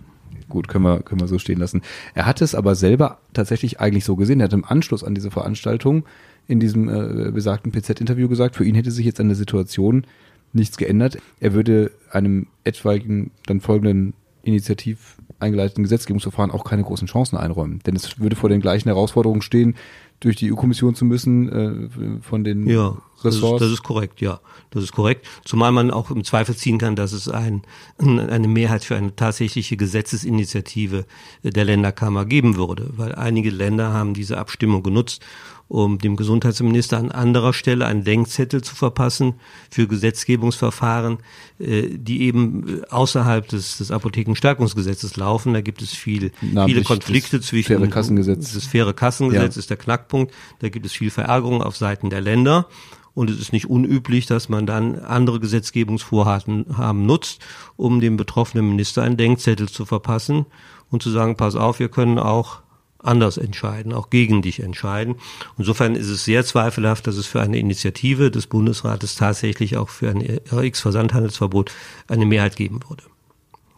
gut, 0.48 0.68
können 0.68 0.84
wir, 0.84 1.00
können 1.00 1.20
wir 1.20 1.28
so 1.28 1.38
stehen 1.38 1.58
lassen. 1.58 1.82
Er 2.14 2.26
hat 2.26 2.40
es 2.40 2.54
aber 2.54 2.74
selber 2.74 3.18
tatsächlich 3.32 3.80
eigentlich 3.80 4.04
so 4.04 4.16
gesehen. 4.16 4.40
Er 4.40 4.44
hat 4.44 4.52
im 4.52 4.64
Anschluss 4.64 5.04
an 5.04 5.14
diese 5.14 5.30
Veranstaltung 5.30 6.04
in 6.48 6.60
diesem 6.60 6.88
äh, 6.88 7.30
besagten 7.30 7.72
PZ-Interview 7.72 8.28
gesagt, 8.28 8.56
für 8.56 8.64
ihn 8.64 8.74
hätte 8.74 8.90
sich 8.90 9.06
jetzt 9.06 9.20
eine 9.20 9.34
Situation 9.34 10.06
nichts 10.52 10.76
geändert. 10.76 11.18
Er 11.40 11.54
würde 11.54 11.92
einem 12.10 12.46
etwaigen 12.64 13.30
dann 13.46 13.60
folgenden 13.60 14.14
initiativ 14.42 15.16
eingeleiteten 15.38 15.84
Gesetzgebungsverfahren 15.84 16.50
auch 16.50 16.64
keine 16.64 16.82
großen 16.82 17.08
Chancen 17.08 17.36
einräumen. 17.36 17.80
Denn 17.86 17.96
es 17.96 18.18
würde 18.18 18.36
vor 18.36 18.48
den 18.48 18.60
gleichen 18.60 18.88
Herausforderungen 18.88 19.42
stehen, 19.42 19.76
durch 20.20 20.36
die 20.36 20.52
EU-Kommission 20.52 20.94
zu 20.94 21.04
müssen, 21.04 21.48
äh, 21.48 22.20
von 22.20 22.44
den 22.44 22.66
ja, 22.68 22.96
Ressorts. 23.24 23.60
Das 23.60 23.68
ist, 23.68 23.72
das 23.72 23.80
ist 23.80 23.82
korrekt, 23.82 24.20
ja. 24.20 24.40
Das 24.70 24.82
ist 24.82 24.92
korrekt. 24.92 25.26
Zumal 25.44 25.70
man 25.70 25.90
auch 25.90 26.10
im 26.10 26.24
Zweifel 26.24 26.56
ziehen 26.56 26.78
kann, 26.78 26.96
dass 26.96 27.12
es 27.12 27.28
ein, 27.28 27.62
eine 27.98 28.48
Mehrheit 28.48 28.84
für 28.84 28.96
eine 28.96 29.14
tatsächliche 29.14 29.76
Gesetzesinitiative 29.76 31.04
der 31.42 31.64
Länderkammer 31.64 32.24
geben 32.24 32.56
würde. 32.56 32.90
Weil 32.96 33.14
einige 33.14 33.50
Länder 33.50 33.92
haben 33.92 34.14
diese 34.14 34.38
Abstimmung 34.38 34.82
genutzt, 34.82 35.22
um 35.68 35.98
dem 35.98 36.16
Gesundheitsminister 36.16 36.98
an 36.98 37.10
anderer 37.10 37.54
Stelle 37.54 37.86
einen 37.86 38.04
Denkzettel 38.04 38.62
zu 38.62 38.74
verpassen 38.74 39.34
für 39.70 39.86
Gesetzgebungsverfahren, 39.86 41.18
äh, 41.58 41.88
die 41.90 42.22
eben 42.22 42.82
außerhalb 42.90 43.48
des, 43.48 43.78
des 43.78 43.90
Apothekenstärkungsgesetzes 43.90 45.16
laufen. 45.16 45.54
Da 45.54 45.60
gibt 45.62 45.80
es 45.80 45.92
viel, 45.92 46.32
viele 46.66 46.82
Konflikte 46.82 47.40
zwischen 47.40 47.78
faire 47.78 47.88
Kassengesetz. 47.88 48.52
das 48.52 48.66
faire 48.66 48.92
Kassengesetz 48.92 49.56
ja. 49.56 49.60
ist 49.60 49.70
der 49.70 49.78
Knackpunkt. 49.78 50.34
Da 50.58 50.68
gibt 50.68 50.84
es 50.84 50.92
viel 50.92 51.10
Verärgerung 51.10 51.62
auf 51.62 51.76
Seiten 51.76 52.10
der 52.10 52.20
Länder. 52.20 52.68
Und 53.14 53.28
es 53.28 53.38
ist 53.38 53.52
nicht 53.52 53.68
unüblich, 53.68 54.26
dass 54.26 54.48
man 54.48 54.66
dann 54.66 54.98
andere 54.98 55.38
Gesetzgebungsvorhaben 55.38 57.06
nutzt, 57.06 57.40
um 57.76 58.00
dem 58.00 58.16
betroffenen 58.16 58.68
Minister 58.68 59.02
einen 59.02 59.18
Denkzettel 59.18 59.68
zu 59.68 59.84
verpassen 59.84 60.46
und 60.90 61.02
zu 61.02 61.10
sagen, 61.10 61.36
pass 61.36 61.54
auf, 61.54 61.78
wir 61.78 61.88
können 61.88 62.18
auch 62.18 62.62
anders 62.98 63.36
entscheiden, 63.36 63.92
auch 63.92 64.10
gegen 64.10 64.42
dich 64.42 64.60
entscheiden. 64.60 65.16
Insofern 65.58 65.94
ist 65.94 66.08
es 66.08 66.24
sehr 66.24 66.44
zweifelhaft, 66.44 67.06
dass 67.06 67.16
es 67.16 67.26
für 67.26 67.40
eine 67.40 67.58
Initiative 67.58 68.30
des 68.30 68.46
Bundesrates 68.46 69.16
tatsächlich 69.16 69.76
auch 69.76 69.88
für 69.88 70.10
ein 70.10 70.40
RX-Versandhandelsverbot 70.50 71.72
eine 72.08 72.26
Mehrheit 72.26 72.56
geben 72.56 72.80
würde. 72.88 73.02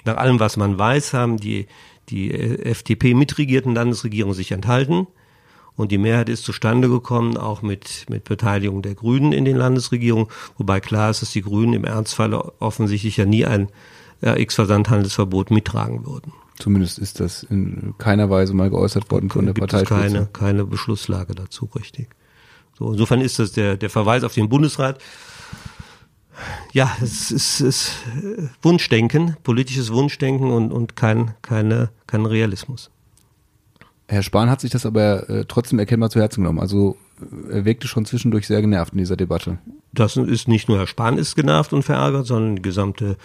Nach 0.04 0.18
allem, 0.18 0.38
was 0.40 0.56
man 0.56 0.78
weiß, 0.78 1.14
haben 1.14 1.38
die, 1.38 1.66
die 2.10 2.30
FDP-mitregierten 2.30 3.74
Landesregierungen 3.74 4.36
sich 4.36 4.52
enthalten. 4.52 5.06
Und 5.76 5.90
die 5.90 5.98
Mehrheit 5.98 6.28
ist 6.28 6.44
zustande 6.44 6.88
gekommen, 6.88 7.36
auch 7.36 7.62
mit, 7.62 8.06
mit 8.08 8.24
Beteiligung 8.24 8.82
der 8.82 8.94
Grünen 8.94 9.32
in 9.32 9.44
den 9.44 9.56
Landesregierungen, 9.56 10.28
wobei 10.56 10.80
klar 10.80 11.10
ist, 11.10 11.22
dass 11.22 11.32
die 11.32 11.42
Grünen 11.42 11.72
im 11.72 11.84
Ernstfall 11.84 12.32
offensichtlich 12.34 13.16
ja 13.16 13.24
nie 13.24 13.44
ein 13.44 13.68
RX-Versandhandelsverbot 14.24 15.50
mittragen 15.50 16.06
würden. 16.06 16.32
Zumindest 16.58 17.00
ist 17.00 17.18
das 17.18 17.42
in 17.42 17.94
keiner 17.98 18.30
Weise 18.30 18.54
mal 18.54 18.70
geäußert 18.70 19.10
worden 19.10 19.28
von 19.28 19.46
der 19.46 19.54
Partei. 19.54 19.82
keine, 19.82 20.26
keine 20.32 20.64
Beschlusslage 20.64 21.34
dazu, 21.34 21.68
richtig. 21.74 22.08
So, 22.78 22.92
insofern 22.92 23.20
ist 23.20 23.40
das 23.40 23.52
der, 23.52 23.76
der 23.76 23.90
Verweis 23.90 24.22
auf 24.22 24.34
den 24.34 24.48
Bundesrat. 24.48 25.00
Ja, 26.72 26.96
es 27.02 27.30
ist, 27.30 27.32
es 27.32 27.60
ist 27.60 27.92
Wunschdenken, 28.62 29.36
politisches 29.42 29.92
Wunschdenken 29.92 30.50
und, 30.50 30.72
und 30.72 30.96
kein, 30.96 31.34
keine, 31.42 31.90
kein 32.06 32.26
Realismus. 32.26 32.90
Herr 34.06 34.22
Spahn 34.22 34.50
hat 34.50 34.60
sich 34.60 34.70
das 34.70 34.84
aber 34.84 35.28
äh, 35.30 35.44
trotzdem 35.46 35.78
erkennbar 35.78 36.10
zu 36.10 36.20
Herzen 36.20 36.42
genommen. 36.42 36.60
Also 36.60 36.96
er 37.50 37.64
wirkte 37.64 37.88
schon 37.88 38.04
zwischendurch 38.04 38.46
sehr 38.46 38.60
genervt 38.60 38.92
in 38.92 38.98
dieser 38.98 39.16
Debatte. 39.16 39.58
Das 39.92 40.16
ist 40.16 40.48
nicht 40.48 40.68
nur 40.68 40.78
Herr 40.78 40.86
Spahn 40.86 41.16
ist 41.16 41.36
genervt 41.36 41.72
und 41.72 41.82
verärgert, 41.82 42.26
sondern 42.26 42.56
die 42.56 42.62
gesamte 42.62 43.16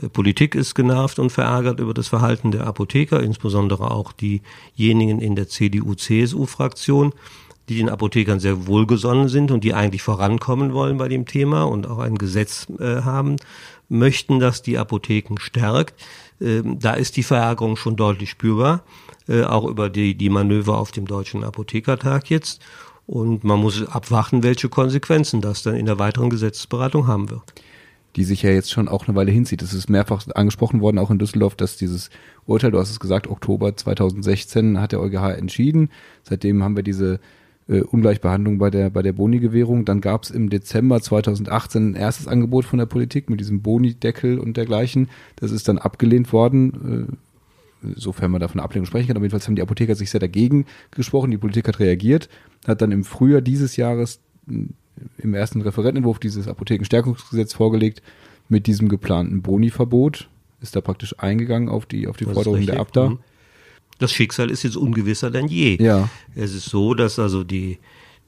äh, 0.00 0.08
Politik 0.08 0.54
ist 0.54 0.74
genervt 0.74 1.18
und 1.18 1.30
verärgert 1.30 1.80
über 1.80 1.94
das 1.94 2.08
Verhalten 2.08 2.50
der 2.50 2.66
Apotheker, 2.66 3.22
insbesondere 3.22 3.90
auch 3.90 4.12
diejenigen 4.12 5.20
in 5.20 5.36
der 5.36 5.48
CDU-CSU-Fraktion, 5.48 7.12
die 7.68 7.78
den 7.78 7.88
Apothekern 7.88 8.38
sehr 8.38 8.66
wohlgesonnen 8.66 9.28
sind 9.28 9.50
und 9.50 9.64
die 9.64 9.74
eigentlich 9.74 10.02
vorankommen 10.02 10.72
wollen 10.72 10.98
bei 10.98 11.08
dem 11.08 11.26
Thema 11.26 11.64
und 11.64 11.86
auch 11.86 11.98
ein 11.98 12.16
Gesetz 12.16 12.66
äh, 12.78 13.02
haben 13.02 13.36
möchten, 13.88 14.38
das 14.38 14.62
die 14.62 14.78
Apotheken 14.78 15.38
stärkt. 15.38 15.94
Ähm, 16.40 16.78
da 16.78 16.92
ist 16.92 17.16
die 17.16 17.22
Verärgerung 17.22 17.76
schon 17.76 17.96
deutlich 17.96 18.30
spürbar, 18.30 18.82
äh, 19.28 19.42
auch 19.42 19.66
über 19.66 19.90
die, 19.90 20.14
die 20.14 20.30
Manöver 20.30 20.78
auf 20.78 20.92
dem 20.92 21.06
Deutschen 21.06 21.44
Apothekertag 21.44 22.30
jetzt. 22.30 22.60
Und 23.06 23.44
man 23.44 23.60
muss 23.60 23.86
abwarten, 23.86 24.42
welche 24.42 24.68
Konsequenzen 24.68 25.40
das 25.40 25.62
dann 25.62 25.76
in 25.76 25.86
der 25.86 25.98
weiteren 25.98 26.30
Gesetzesberatung 26.30 27.06
haben 27.06 27.30
wird. 27.30 27.42
Die 28.16 28.24
sich 28.24 28.42
ja 28.42 28.50
jetzt 28.50 28.70
schon 28.70 28.88
auch 28.88 29.06
eine 29.06 29.16
Weile 29.16 29.30
hinzieht. 29.30 29.62
Es 29.62 29.74
ist 29.74 29.88
mehrfach 29.88 30.26
angesprochen 30.34 30.80
worden, 30.80 30.98
auch 30.98 31.10
in 31.10 31.18
Düsseldorf, 31.18 31.54
dass 31.54 31.76
dieses 31.76 32.10
Urteil, 32.46 32.70
du 32.70 32.78
hast 32.78 32.90
es 32.90 32.98
gesagt, 32.98 33.28
Oktober 33.28 33.76
2016 33.76 34.80
hat 34.80 34.92
der 34.92 35.00
EuGH 35.00 35.36
entschieden. 35.36 35.90
Seitdem 36.22 36.64
haben 36.64 36.76
wir 36.76 36.82
diese 36.82 37.20
äh, 37.68 37.80
Ungleichbehandlung 37.82 38.58
bei 38.58 38.70
der, 38.70 38.90
bei 38.90 39.02
der 39.02 39.12
Boni-Gewährung. 39.12 39.84
Dann 39.84 40.00
gab 40.00 40.24
es 40.24 40.30
im 40.30 40.50
Dezember 40.50 41.00
2018 41.00 41.90
ein 41.90 41.94
erstes 41.94 42.26
Angebot 42.26 42.64
von 42.64 42.78
der 42.78 42.86
Politik 42.86 43.30
mit 43.30 43.38
diesem 43.38 43.62
Boni-Deckel 43.62 44.38
und 44.38 44.56
dergleichen. 44.56 45.08
Das 45.36 45.50
ist 45.52 45.68
dann 45.68 45.78
abgelehnt 45.78 46.32
worden. 46.32 47.18
Äh, 47.82 47.88
sofern 47.96 48.30
man 48.30 48.40
davon 48.40 48.60
Ablehnung 48.60 48.86
sprechen 48.86 49.08
kann. 49.08 49.16
Aber 49.16 49.24
jedenfalls 49.24 49.46
haben 49.46 49.56
die 49.56 49.62
Apotheker 49.62 49.94
sich 49.94 50.10
sehr 50.10 50.20
dagegen 50.20 50.66
gesprochen. 50.90 51.30
Die 51.30 51.38
Politik 51.38 51.68
hat 51.68 51.78
reagiert, 51.78 52.28
hat 52.66 52.82
dann 52.82 52.92
im 52.92 53.04
Frühjahr 53.04 53.40
dieses 53.40 53.76
Jahres 53.76 54.20
im 54.46 55.34
ersten 55.34 55.60
Referentenentwurf 55.60 56.18
dieses 56.18 56.48
Apothekenstärkungsgesetz 56.48 57.52
vorgelegt 57.52 58.02
mit 58.48 58.66
diesem 58.66 58.88
geplanten 58.88 59.42
Boni-Verbot. 59.42 60.28
Ist 60.60 60.74
da 60.74 60.80
praktisch 60.80 61.18
eingegangen 61.18 61.68
auf 61.68 61.86
die, 61.86 62.06
auf 62.06 62.16
die 62.16 62.24
Forderung 62.24 62.64
der 62.64 62.80
Abda. 62.80 63.10
Mhm. 63.10 63.18
Das 63.98 64.12
Schicksal 64.12 64.50
ist 64.50 64.62
jetzt 64.62 64.76
ungewisser 64.76 65.30
denn 65.30 65.48
je. 65.48 65.82
Ja. 65.82 66.08
Es 66.34 66.54
ist 66.54 66.66
so, 66.66 66.94
dass 66.94 67.18
also 67.18 67.44
die, 67.44 67.78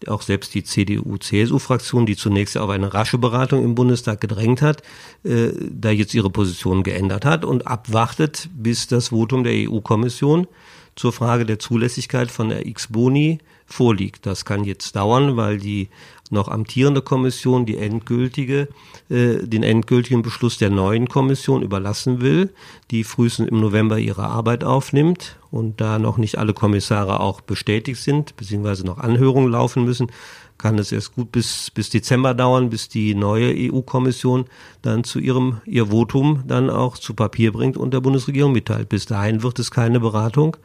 auch 0.07 0.23
selbst 0.23 0.55
die 0.55 0.63
CDU-CSU-Fraktion, 0.63 2.07
die 2.07 2.17
zunächst 2.17 2.57
auf 2.57 2.71
eine 2.71 2.95
rasche 2.95 3.19
Beratung 3.19 3.65
im 3.65 3.75
Bundestag 3.75 4.21
gedrängt 4.21 4.63
hat, 4.63 4.83
äh, 5.25 5.49
da 5.71 5.91
jetzt 5.91 6.15
ihre 6.15 6.31
Position 6.31 6.83
geändert 6.83 7.25
hat 7.25 7.45
und 7.45 7.67
abwartet, 7.67 8.49
bis 8.55 8.87
das 8.87 9.09
Votum 9.09 9.45
der 9.45 9.55
EU-Kommission 9.69 10.47
zur 10.95 11.13
Frage 11.13 11.47
der 11.47 11.59
Zulässigkeit 11.59 12.31
von 12.31 12.49
der 12.49 12.67
X-Boni 12.67 13.39
vorliegt. 13.67 14.27
Das 14.27 14.45
kann 14.45 14.65
jetzt 14.65 14.97
dauern, 14.97 15.37
weil 15.37 15.59
die 15.59 15.89
noch 16.31 16.49
amtierende 16.49 17.03
Kommission 17.03 17.67
die 17.67 17.79
endgültige, 17.79 18.69
äh, 19.09 19.37
den 19.47 19.63
endgültigen 19.63 20.23
Beschluss 20.23 20.59
der 20.59 20.71
neuen 20.71 21.09
Kommission 21.09 21.63
überlassen 21.63 22.21
will, 22.21 22.53
die 22.91 23.05
frühestens 23.05 23.49
im 23.49 23.61
November 23.61 23.99
ihre 23.99 24.25
Arbeit 24.25 24.65
aufnimmt 24.65 25.39
und 25.51 25.81
da 25.81 25.99
noch 25.99 26.19
nicht 26.19 26.39
alle 26.39 26.55
Kommissare 26.55 27.21
auch 27.21 27.41
bestätigt 27.41 28.03
sind, 28.03 28.37
beziehungsweise 28.37 28.85
noch 28.85 28.99
Anhörungen 28.99 29.51
laufen 29.51 29.85
müssen, 29.85 30.11
kann 30.59 30.79
es 30.79 30.91
erst 30.91 31.15
gut 31.15 31.31
bis, 31.33 31.71
bis 31.71 31.89
Dezember 31.89 32.35
dauern, 32.35 32.69
bis 32.69 32.89
die 32.89 33.15
neue 33.15 33.55
EU-Kommission 33.57 34.47
dann 34.83 35.05
zu 35.05 35.21
ihrem, 35.21 35.61
ihr 35.65 35.87
Votum 35.87 36.43
dann 36.47 36.69
auch 36.69 36.99
zu 36.99 37.15
Papier 37.15 37.53
bringt 37.53 37.77
und 37.77 37.95
der 37.95 38.01
Bundesregierung 38.01 38.53
mitteilt. 38.53 38.89
Bis 38.89 39.07
dahin 39.07 39.43
wird 39.43 39.59
es 39.61 39.71
keine 39.71 40.01
Beratung 40.01 40.57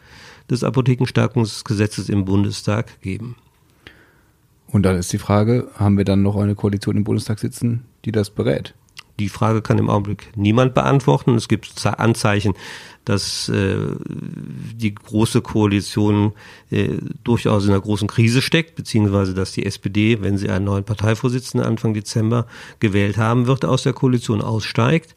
des 0.49 0.63
Apothekenstärkungsgesetzes 0.63 2.09
im 2.09 2.25
Bundestag 2.25 2.99
geben. 3.01 3.35
Und 4.73 4.81
dann 4.81 4.97
ist 4.97 5.13
die 5.13 5.19
Frage, 5.19 5.67
haben 5.75 5.99
wir 5.99 6.03
dann 6.03 6.23
noch 6.23 6.35
eine 6.35 6.55
Koalition 6.55 6.97
im 6.97 7.03
Bundestag 7.03 7.37
sitzen, 7.37 7.85
die 8.05 8.11
das 8.11 8.31
berät? 8.31 8.73
Die 9.19 9.29
Frage 9.29 9.61
kann 9.61 9.77
im 9.77 9.87
Augenblick 9.87 10.31
niemand 10.35 10.73
beantworten. 10.73 11.35
Es 11.35 11.47
gibt 11.47 11.85
Anzeichen, 11.85 12.55
dass 13.05 13.49
äh, 13.49 13.75
die 14.03 14.95
große 14.95 15.41
Koalition 15.41 16.31
äh, 16.71 16.97
durchaus 17.23 17.65
in 17.65 17.69
einer 17.69 17.81
großen 17.81 18.07
Krise 18.07 18.41
steckt, 18.41 18.73
beziehungsweise 18.73 19.35
dass 19.35 19.51
die 19.51 19.63
SPD, 19.63 20.23
wenn 20.23 20.39
sie 20.39 20.49
einen 20.49 20.65
neuen 20.65 20.83
Parteivorsitzenden 20.83 21.69
Anfang 21.69 21.93
Dezember 21.93 22.47
gewählt 22.79 23.17
haben 23.17 23.45
wird, 23.45 23.65
aus 23.65 23.83
der 23.83 23.93
Koalition 23.93 24.41
aussteigt, 24.41 25.13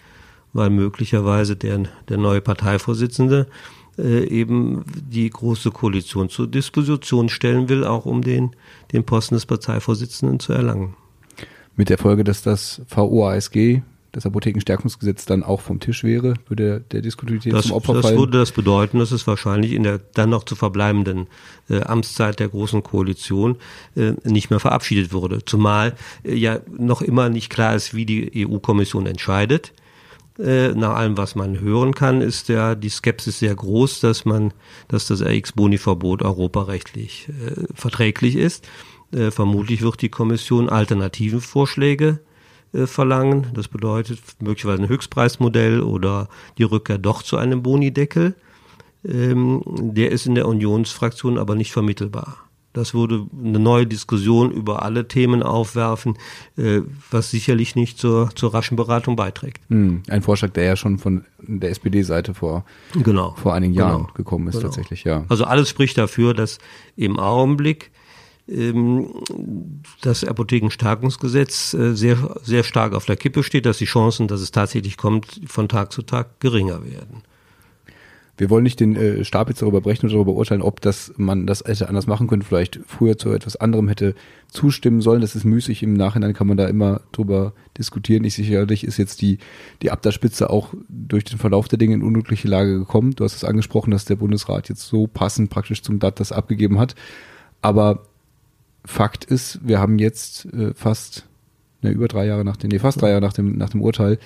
weil 0.53 0.69
möglicherweise 0.69 1.57
der, 1.57 1.85
der 2.11 2.19
neue 2.19 2.43
Parteivorsitzende 2.43 3.47
äh, 3.99 4.25
eben 4.27 4.85
die 4.95 5.31
große 5.31 5.71
Koalition 5.71 6.29
zur 6.29 6.47
Disposition 6.47 7.29
stellen 7.29 7.69
will, 7.69 7.85
auch 7.85 8.07
um 8.07 8.23
den, 8.23 8.55
den 8.93 9.05
Posten 9.05 9.35
des 9.35 9.47
Parteivorsitzenden 9.47 10.41
zu 10.41 10.53
erlangen. 10.53 10.95
Mit 11.77 11.91
der 11.91 11.99
Folge, 11.99 12.25
dass 12.25 12.43
das 12.43 12.83
VOASG, 12.89 13.83
das 14.13 14.25
Apothekenstärkungsgesetz, 14.25 15.27
dann 15.27 15.43
auch 15.43 15.61
vom 15.61 15.79
Tisch 15.79 16.03
wäre, 16.03 16.35
würde 16.49 16.83
der 16.91 17.03
Diskutität 17.03 17.53
das, 17.53 17.67
zum 17.67 17.73
Opfer 17.73 17.93
das 17.95 18.03
fallen? 18.03 18.15
Das 18.15 18.21
würde 18.21 18.39
das 18.39 18.53
bedeuten, 18.53 18.99
dass 18.99 19.13
es 19.13 19.27
wahrscheinlich 19.27 19.73
in 19.73 19.83
der 19.83 20.01
dann 20.15 20.31
noch 20.31 20.45
zu 20.45 20.57
verbleibenden 20.57 21.27
äh, 21.69 21.83
Amtszeit 21.83 22.41
der 22.41 22.49
Großen 22.49 22.83
Koalition 22.83 23.57
äh, 23.95 24.13
nicht 24.25 24.49
mehr 24.49 24.61
verabschiedet 24.61 25.13
würde. 25.13 25.45
Zumal 25.45 25.95
äh, 26.25 26.35
ja 26.35 26.61
noch 26.79 27.03
immer 27.03 27.29
nicht 27.29 27.51
klar 27.51 27.75
ist, 27.75 27.95
wie 27.95 28.07
die 28.07 28.47
EU-Kommission 28.47 29.07
entscheidet. 29.07 29.73
Äh, 30.39 30.69
nach 30.75 30.97
allem, 30.97 31.17
was 31.17 31.35
man 31.35 31.61
hören 31.61 31.95
kann, 31.95 32.21
ist 32.21 32.49
ja 32.49 32.75
die 32.75 32.91
Skepsis 32.91 33.39
sehr 33.39 33.55
groß, 33.55 34.01
dass 34.01 34.25
man, 34.25 34.53
dass 34.89 35.07
das 35.07 35.23
RX-Boni-Verbot 35.23 36.23
europarechtlich 36.23 37.29
äh, 37.29 37.65
verträglich 37.75 38.37
ist. 38.37 38.69
Äh, 39.13 39.31
vermutlich 39.31 39.83
wird 39.83 40.03
die 40.03 40.11
Kommission 40.11 40.69
alternativen 40.69 41.41
Vorschläge 41.41 42.21
äh, 42.73 42.87
verlangen. 42.87 43.47
Das 43.55 43.69
bedeutet 43.69 44.21
möglicherweise 44.41 44.83
ein 44.83 44.89
Höchstpreismodell 44.89 45.81
oder 45.81 46.29
die 46.59 46.65
Rückkehr 46.65 46.99
doch 46.99 47.23
zu 47.23 47.39
einem 47.39 47.63
Bonideckel. 47.63 48.35
Ähm, 49.07 49.63
der 49.67 50.11
ist 50.11 50.27
in 50.27 50.35
der 50.35 50.49
Unionsfraktion 50.49 51.39
aber 51.39 51.55
nicht 51.55 51.73
vermittelbar. 51.73 52.46
Das 52.77 52.93
würde 52.93 53.27
eine 53.43 53.59
neue 53.59 53.87
Diskussion 53.87 54.51
über 54.51 54.83
alle 54.83 55.09
Themen 55.09 55.43
aufwerfen, 55.43 56.19
äh, 56.59 56.83
was 57.11 57.31
sicherlich 57.31 57.75
nicht 57.75 57.99
zur, 57.99 58.29
zur 58.35 58.53
raschen 58.53 58.77
Beratung 58.77 59.17
beiträgt. 59.17 59.63
Hm, 59.71 60.03
ein 60.11 60.21
Vorschlag, 60.21 60.51
der 60.51 60.65
ja 60.65 60.77
schon 60.77 60.99
von 60.99 61.25
der 61.39 61.71
SPD-Seite 61.71 62.35
vor, 62.35 62.67
genau. 62.93 63.35
vor 63.41 63.55
einigen 63.55 63.73
Jahren 63.73 64.03
genau. 64.03 64.13
gekommen 64.13 64.49
ist, 64.49 64.57
genau. 64.57 64.65
tatsächlich, 64.65 65.05
ja. 65.05 65.25
Also 65.31 65.45
alles 65.45 65.71
spricht 65.71 65.97
dafür, 65.97 66.35
dass 66.35 66.59
im 66.97 67.19
Augenblick 67.19 67.93
ähm, 68.47 69.09
das 70.03 70.23
Apothekenstärkungsgesetz 70.23 71.73
äh, 71.73 71.95
sehr, 71.95 72.37
sehr 72.43 72.63
stark 72.63 72.95
auf 72.95 73.07
der 73.07 73.17
Kippe 73.17 73.43
steht, 73.43 73.65
dass 73.65 73.79
die 73.79 73.87
Chancen, 73.87 74.29
dass 74.29 74.43
es 74.43 74.51
tatsächlich 74.51 74.99
kommt, 74.99 75.41
von 75.47 75.71
Tag 75.71 75.93
zu 75.93 76.03
Tag 76.03 76.41
geringer 76.41 76.85
werden. 76.85 77.23
Wir 78.39 78.51
wollen 78.51 78.65
nicht 78.65 78.81
den 78.81 78.97
äh, 78.97 79.25
Stab 79.25 79.49
jetzt 79.49 79.63
darüber 79.63 79.81
brechen 79.81 80.07
und 80.07 80.13
darüber 80.13 80.33
urteilen, 80.33 80.61
ob 80.61 80.81
das 80.81 81.13
man 81.17 81.47
das 81.47 81.65
hätte 81.65 81.89
anders 81.89 82.07
machen 82.07 82.27
können, 82.27 82.43
vielleicht 82.43 82.81
früher 82.87 83.17
zu 83.17 83.33
etwas 83.33 83.57
anderem 83.57 83.89
hätte 83.89 84.15
zustimmen 84.49 85.01
sollen. 85.01 85.23
Das 85.23 85.35
ist 85.35 85.45
müßig. 85.45 85.83
Im 85.83 85.95
Nachhinein 85.95 86.35
kann 86.35 86.47
man 86.47 86.57
da 86.57 86.67
immer 86.67 87.01
drüber 87.13 87.55
diskutieren. 87.79 88.25
Ich 88.25 88.35
sicherlich 88.35 88.85
ist 88.85 88.99
jetzt 88.99 89.23
die, 89.23 89.39
die 89.81 89.91
Abderspitze 89.91 90.51
auch 90.51 90.75
durch 90.89 91.25
den 91.25 91.39
Verlauf 91.39 91.69
der 91.69 91.79
Dinge 91.79 91.95
in 91.95 92.03
unglückliche 92.03 92.49
Lage 92.49 92.79
gekommen. 92.79 93.15
Du 93.15 93.25
hast 93.25 93.37
es 93.37 93.45
angesprochen, 93.45 93.91
dass 93.91 94.05
der 94.05 94.17
Bundesrat 94.17 94.69
jetzt 94.69 94.87
so 94.87 95.07
passend 95.07 95.49
praktisch 95.49 95.83
zum 95.83 95.99
DAT 95.99 96.21
das 96.21 96.33
abgegeben 96.33 96.79
hat. 96.79 96.95
Aber 97.63 98.03
Fakt 98.85 99.25
ist, 99.25 99.61
wir 99.67 99.81
haben 99.81 99.99
jetzt 99.99 100.45
äh, 100.53 100.73
fast 100.75 101.27
ne, 101.83 101.91
über 101.91 102.07
drei 102.07 102.27
Jahre 102.27 102.45
nach 102.45 102.57
dem, 102.57 102.69
nee, 102.69 102.79
fast 102.79 103.01
drei 103.01 103.09
Jahre 103.11 103.23
nach 103.23 103.33
dem, 103.33 103.57
nach 103.57 103.71
dem 103.71 103.83
Urteil 103.83 104.19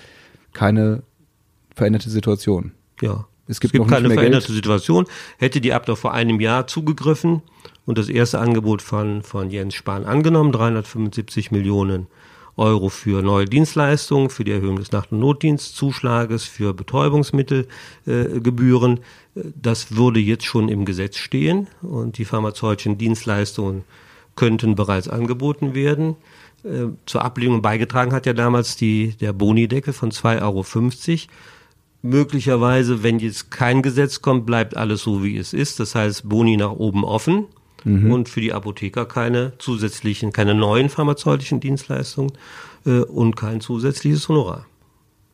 keine 0.53 1.03
veränderte 1.75 2.11
Situation. 2.11 2.73
Ja. 3.01 3.27
Es 3.50 3.60
gibt, 3.60 3.74
es 3.74 3.80
gibt 3.80 3.90
keine 3.90 4.10
veränderte 4.10 4.46
Geld. 4.46 4.56
Situation. 4.56 5.06
Hätte 5.38 5.60
die 5.60 5.72
Abda 5.72 5.96
vor 5.96 6.14
einem 6.14 6.38
Jahr 6.40 6.68
zugegriffen 6.68 7.42
und 7.84 7.98
das 7.98 8.08
erste 8.08 8.38
Angebot 8.38 8.80
von, 8.80 9.22
von 9.22 9.50
Jens 9.50 9.74
Spahn 9.74 10.04
angenommen, 10.04 10.52
375 10.52 11.50
Millionen 11.50 12.06
Euro 12.56 12.88
für 12.90 13.22
neue 13.22 13.46
Dienstleistungen, 13.46 14.30
für 14.30 14.44
die 14.44 14.52
Erhöhung 14.52 14.76
des 14.76 14.92
Nacht- 14.92 15.10
und 15.12 15.18
Notdienstzuschlages, 15.18 16.44
für 16.44 16.74
Betäubungsmittelgebühren. 16.74 19.00
Äh, 19.34 19.40
das 19.60 19.96
würde 19.96 20.20
jetzt 20.20 20.44
schon 20.44 20.68
im 20.68 20.84
Gesetz 20.84 21.16
stehen 21.16 21.66
und 21.82 22.18
die 22.18 22.24
pharmazeutischen 22.24 22.98
Dienstleistungen 22.98 23.82
könnten 24.36 24.76
bereits 24.76 25.08
angeboten 25.08 25.74
werden. 25.74 26.14
Äh, 26.62 26.90
zur 27.06 27.24
Ablehnung 27.24 27.62
beigetragen 27.62 28.12
hat 28.12 28.26
ja 28.26 28.32
damals 28.32 28.76
die, 28.76 29.16
der 29.20 29.32
Boni-Deckel 29.32 29.92
von 29.92 30.12
2,50 30.12 30.42
Euro 30.42 30.62
möglicherweise, 32.02 33.02
wenn 33.02 33.18
jetzt 33.18 33.50
kein 33.50 33.82
Gesetz 33.82 34.22
kommt, 34.22 34.46
bleibt 34.46 34.76
alles 34.76 35.02
so, 35.02 35.22
wie 35.22 35.36
es 35.36 35.52
ist. 35.52 35.80
Das 35.80 35.94
heißt, 35.94 36.28
Boni 36.28 36.56
nach 36.56 36.72
oben 36.72 37.04
offen 37.04 37.46
mhm. 37.84 38.10
und 38.10 38.28
für 38.28 38.40
die 38.40 38.52
Apotheker 38.52 39.06
keine 39.06 39.52
zusätzlichen, 39.58 40.32
keine 40.32 40.54
neuen 40.54 40.88
pharmazeutischen 40.88 41.60
Dienstleistungen 41.60 42.32
äh, 42.86 43.00
und 43.00 43.36
kein 43.36 43.60
zusätzliches 43.60 44.28
Honorar. 44.28 44.66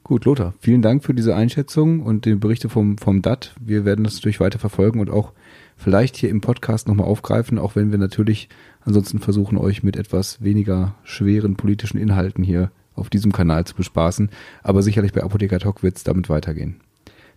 Gut, 0.04 0.24
Lothar, 0.24 0.54
vielen 0.60 0.82
Dank 0.82 1.02
für 1.02 1.14
diese 1.14 1.34
Einschätzung 1.34 2.00
und 2.00 2.26
die 2.26 2.36
Berichte 2.36 2.68
vom, 2.68 2.96
vom 2.96 3.22
DAT. 3.22 3.54
Wir 3.60 3.84
werden 3.84 4.04
das 4.04 4.14
natürlich 4.14 4.38
weiter 4.38 4.60
verfolgen 4.60 5.00
und 5.00 5.10
auch 5.10 5.32
vielleicht 5.76 6.16
hier 6.16 6.30
im 6.30 6.40
Podcast 6.40 6.86
nochmal 6.86 7.08
aufgreifen, 7.08 7.58
auch 7.58 7.74
wenn 7.74 7.90
wir 7.90 7.98
natürlich 7.98 8.48
ansonsten 8.82 9.18
versuchen, 9.18 9.58
euch 9.58 9.82
mit 9.82 9.96
etwas 9.96 10.42
weniger 10.42 10.94
schweren 11.02 11.56
politischen 11.56 11.98
Inhalten 11.98 12.44
hier 12.44 12.70
auf 12.96 13.10
diesem 13.10 13.32
Kanal 13.32 13.64
zu 13.64 13.74
bespaßen. 13.74 14.30
Aber 14.62 14.82
sicherlich 14.82 15.12
bei 15.12 15.22
Apotheker 15.22 15.58
Talk 15.58 15.82
wird 15.82 15.96
es 15.96 16.04
damit 16.04 16.28
weitergehen. 16.28 16.80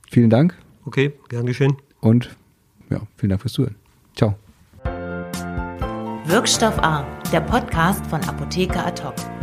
Vielen 0.09 0.29
Dank. 0.29 0.55
Okay, 0.85 1.13
gern 1.29 1.45
geschehen. 1.45 1.77
Und 1.99 2.35
ja, 2.89 3.01
vielen 3.15 3.29
Dank 3.29 3.41
fürs 3.41 3.53
Zuhören. 3.53 3.75
Ciao. 4.15 4.35
Wirkstoff 6.25 6.77
A, 6.79 7.05
der 7.31 7.41
Podcast 7.41 8.05
von 8.07 8.21
Apotheker 8.21 8.85
Ad 8.85 9.03
hoc. 9.03 9.38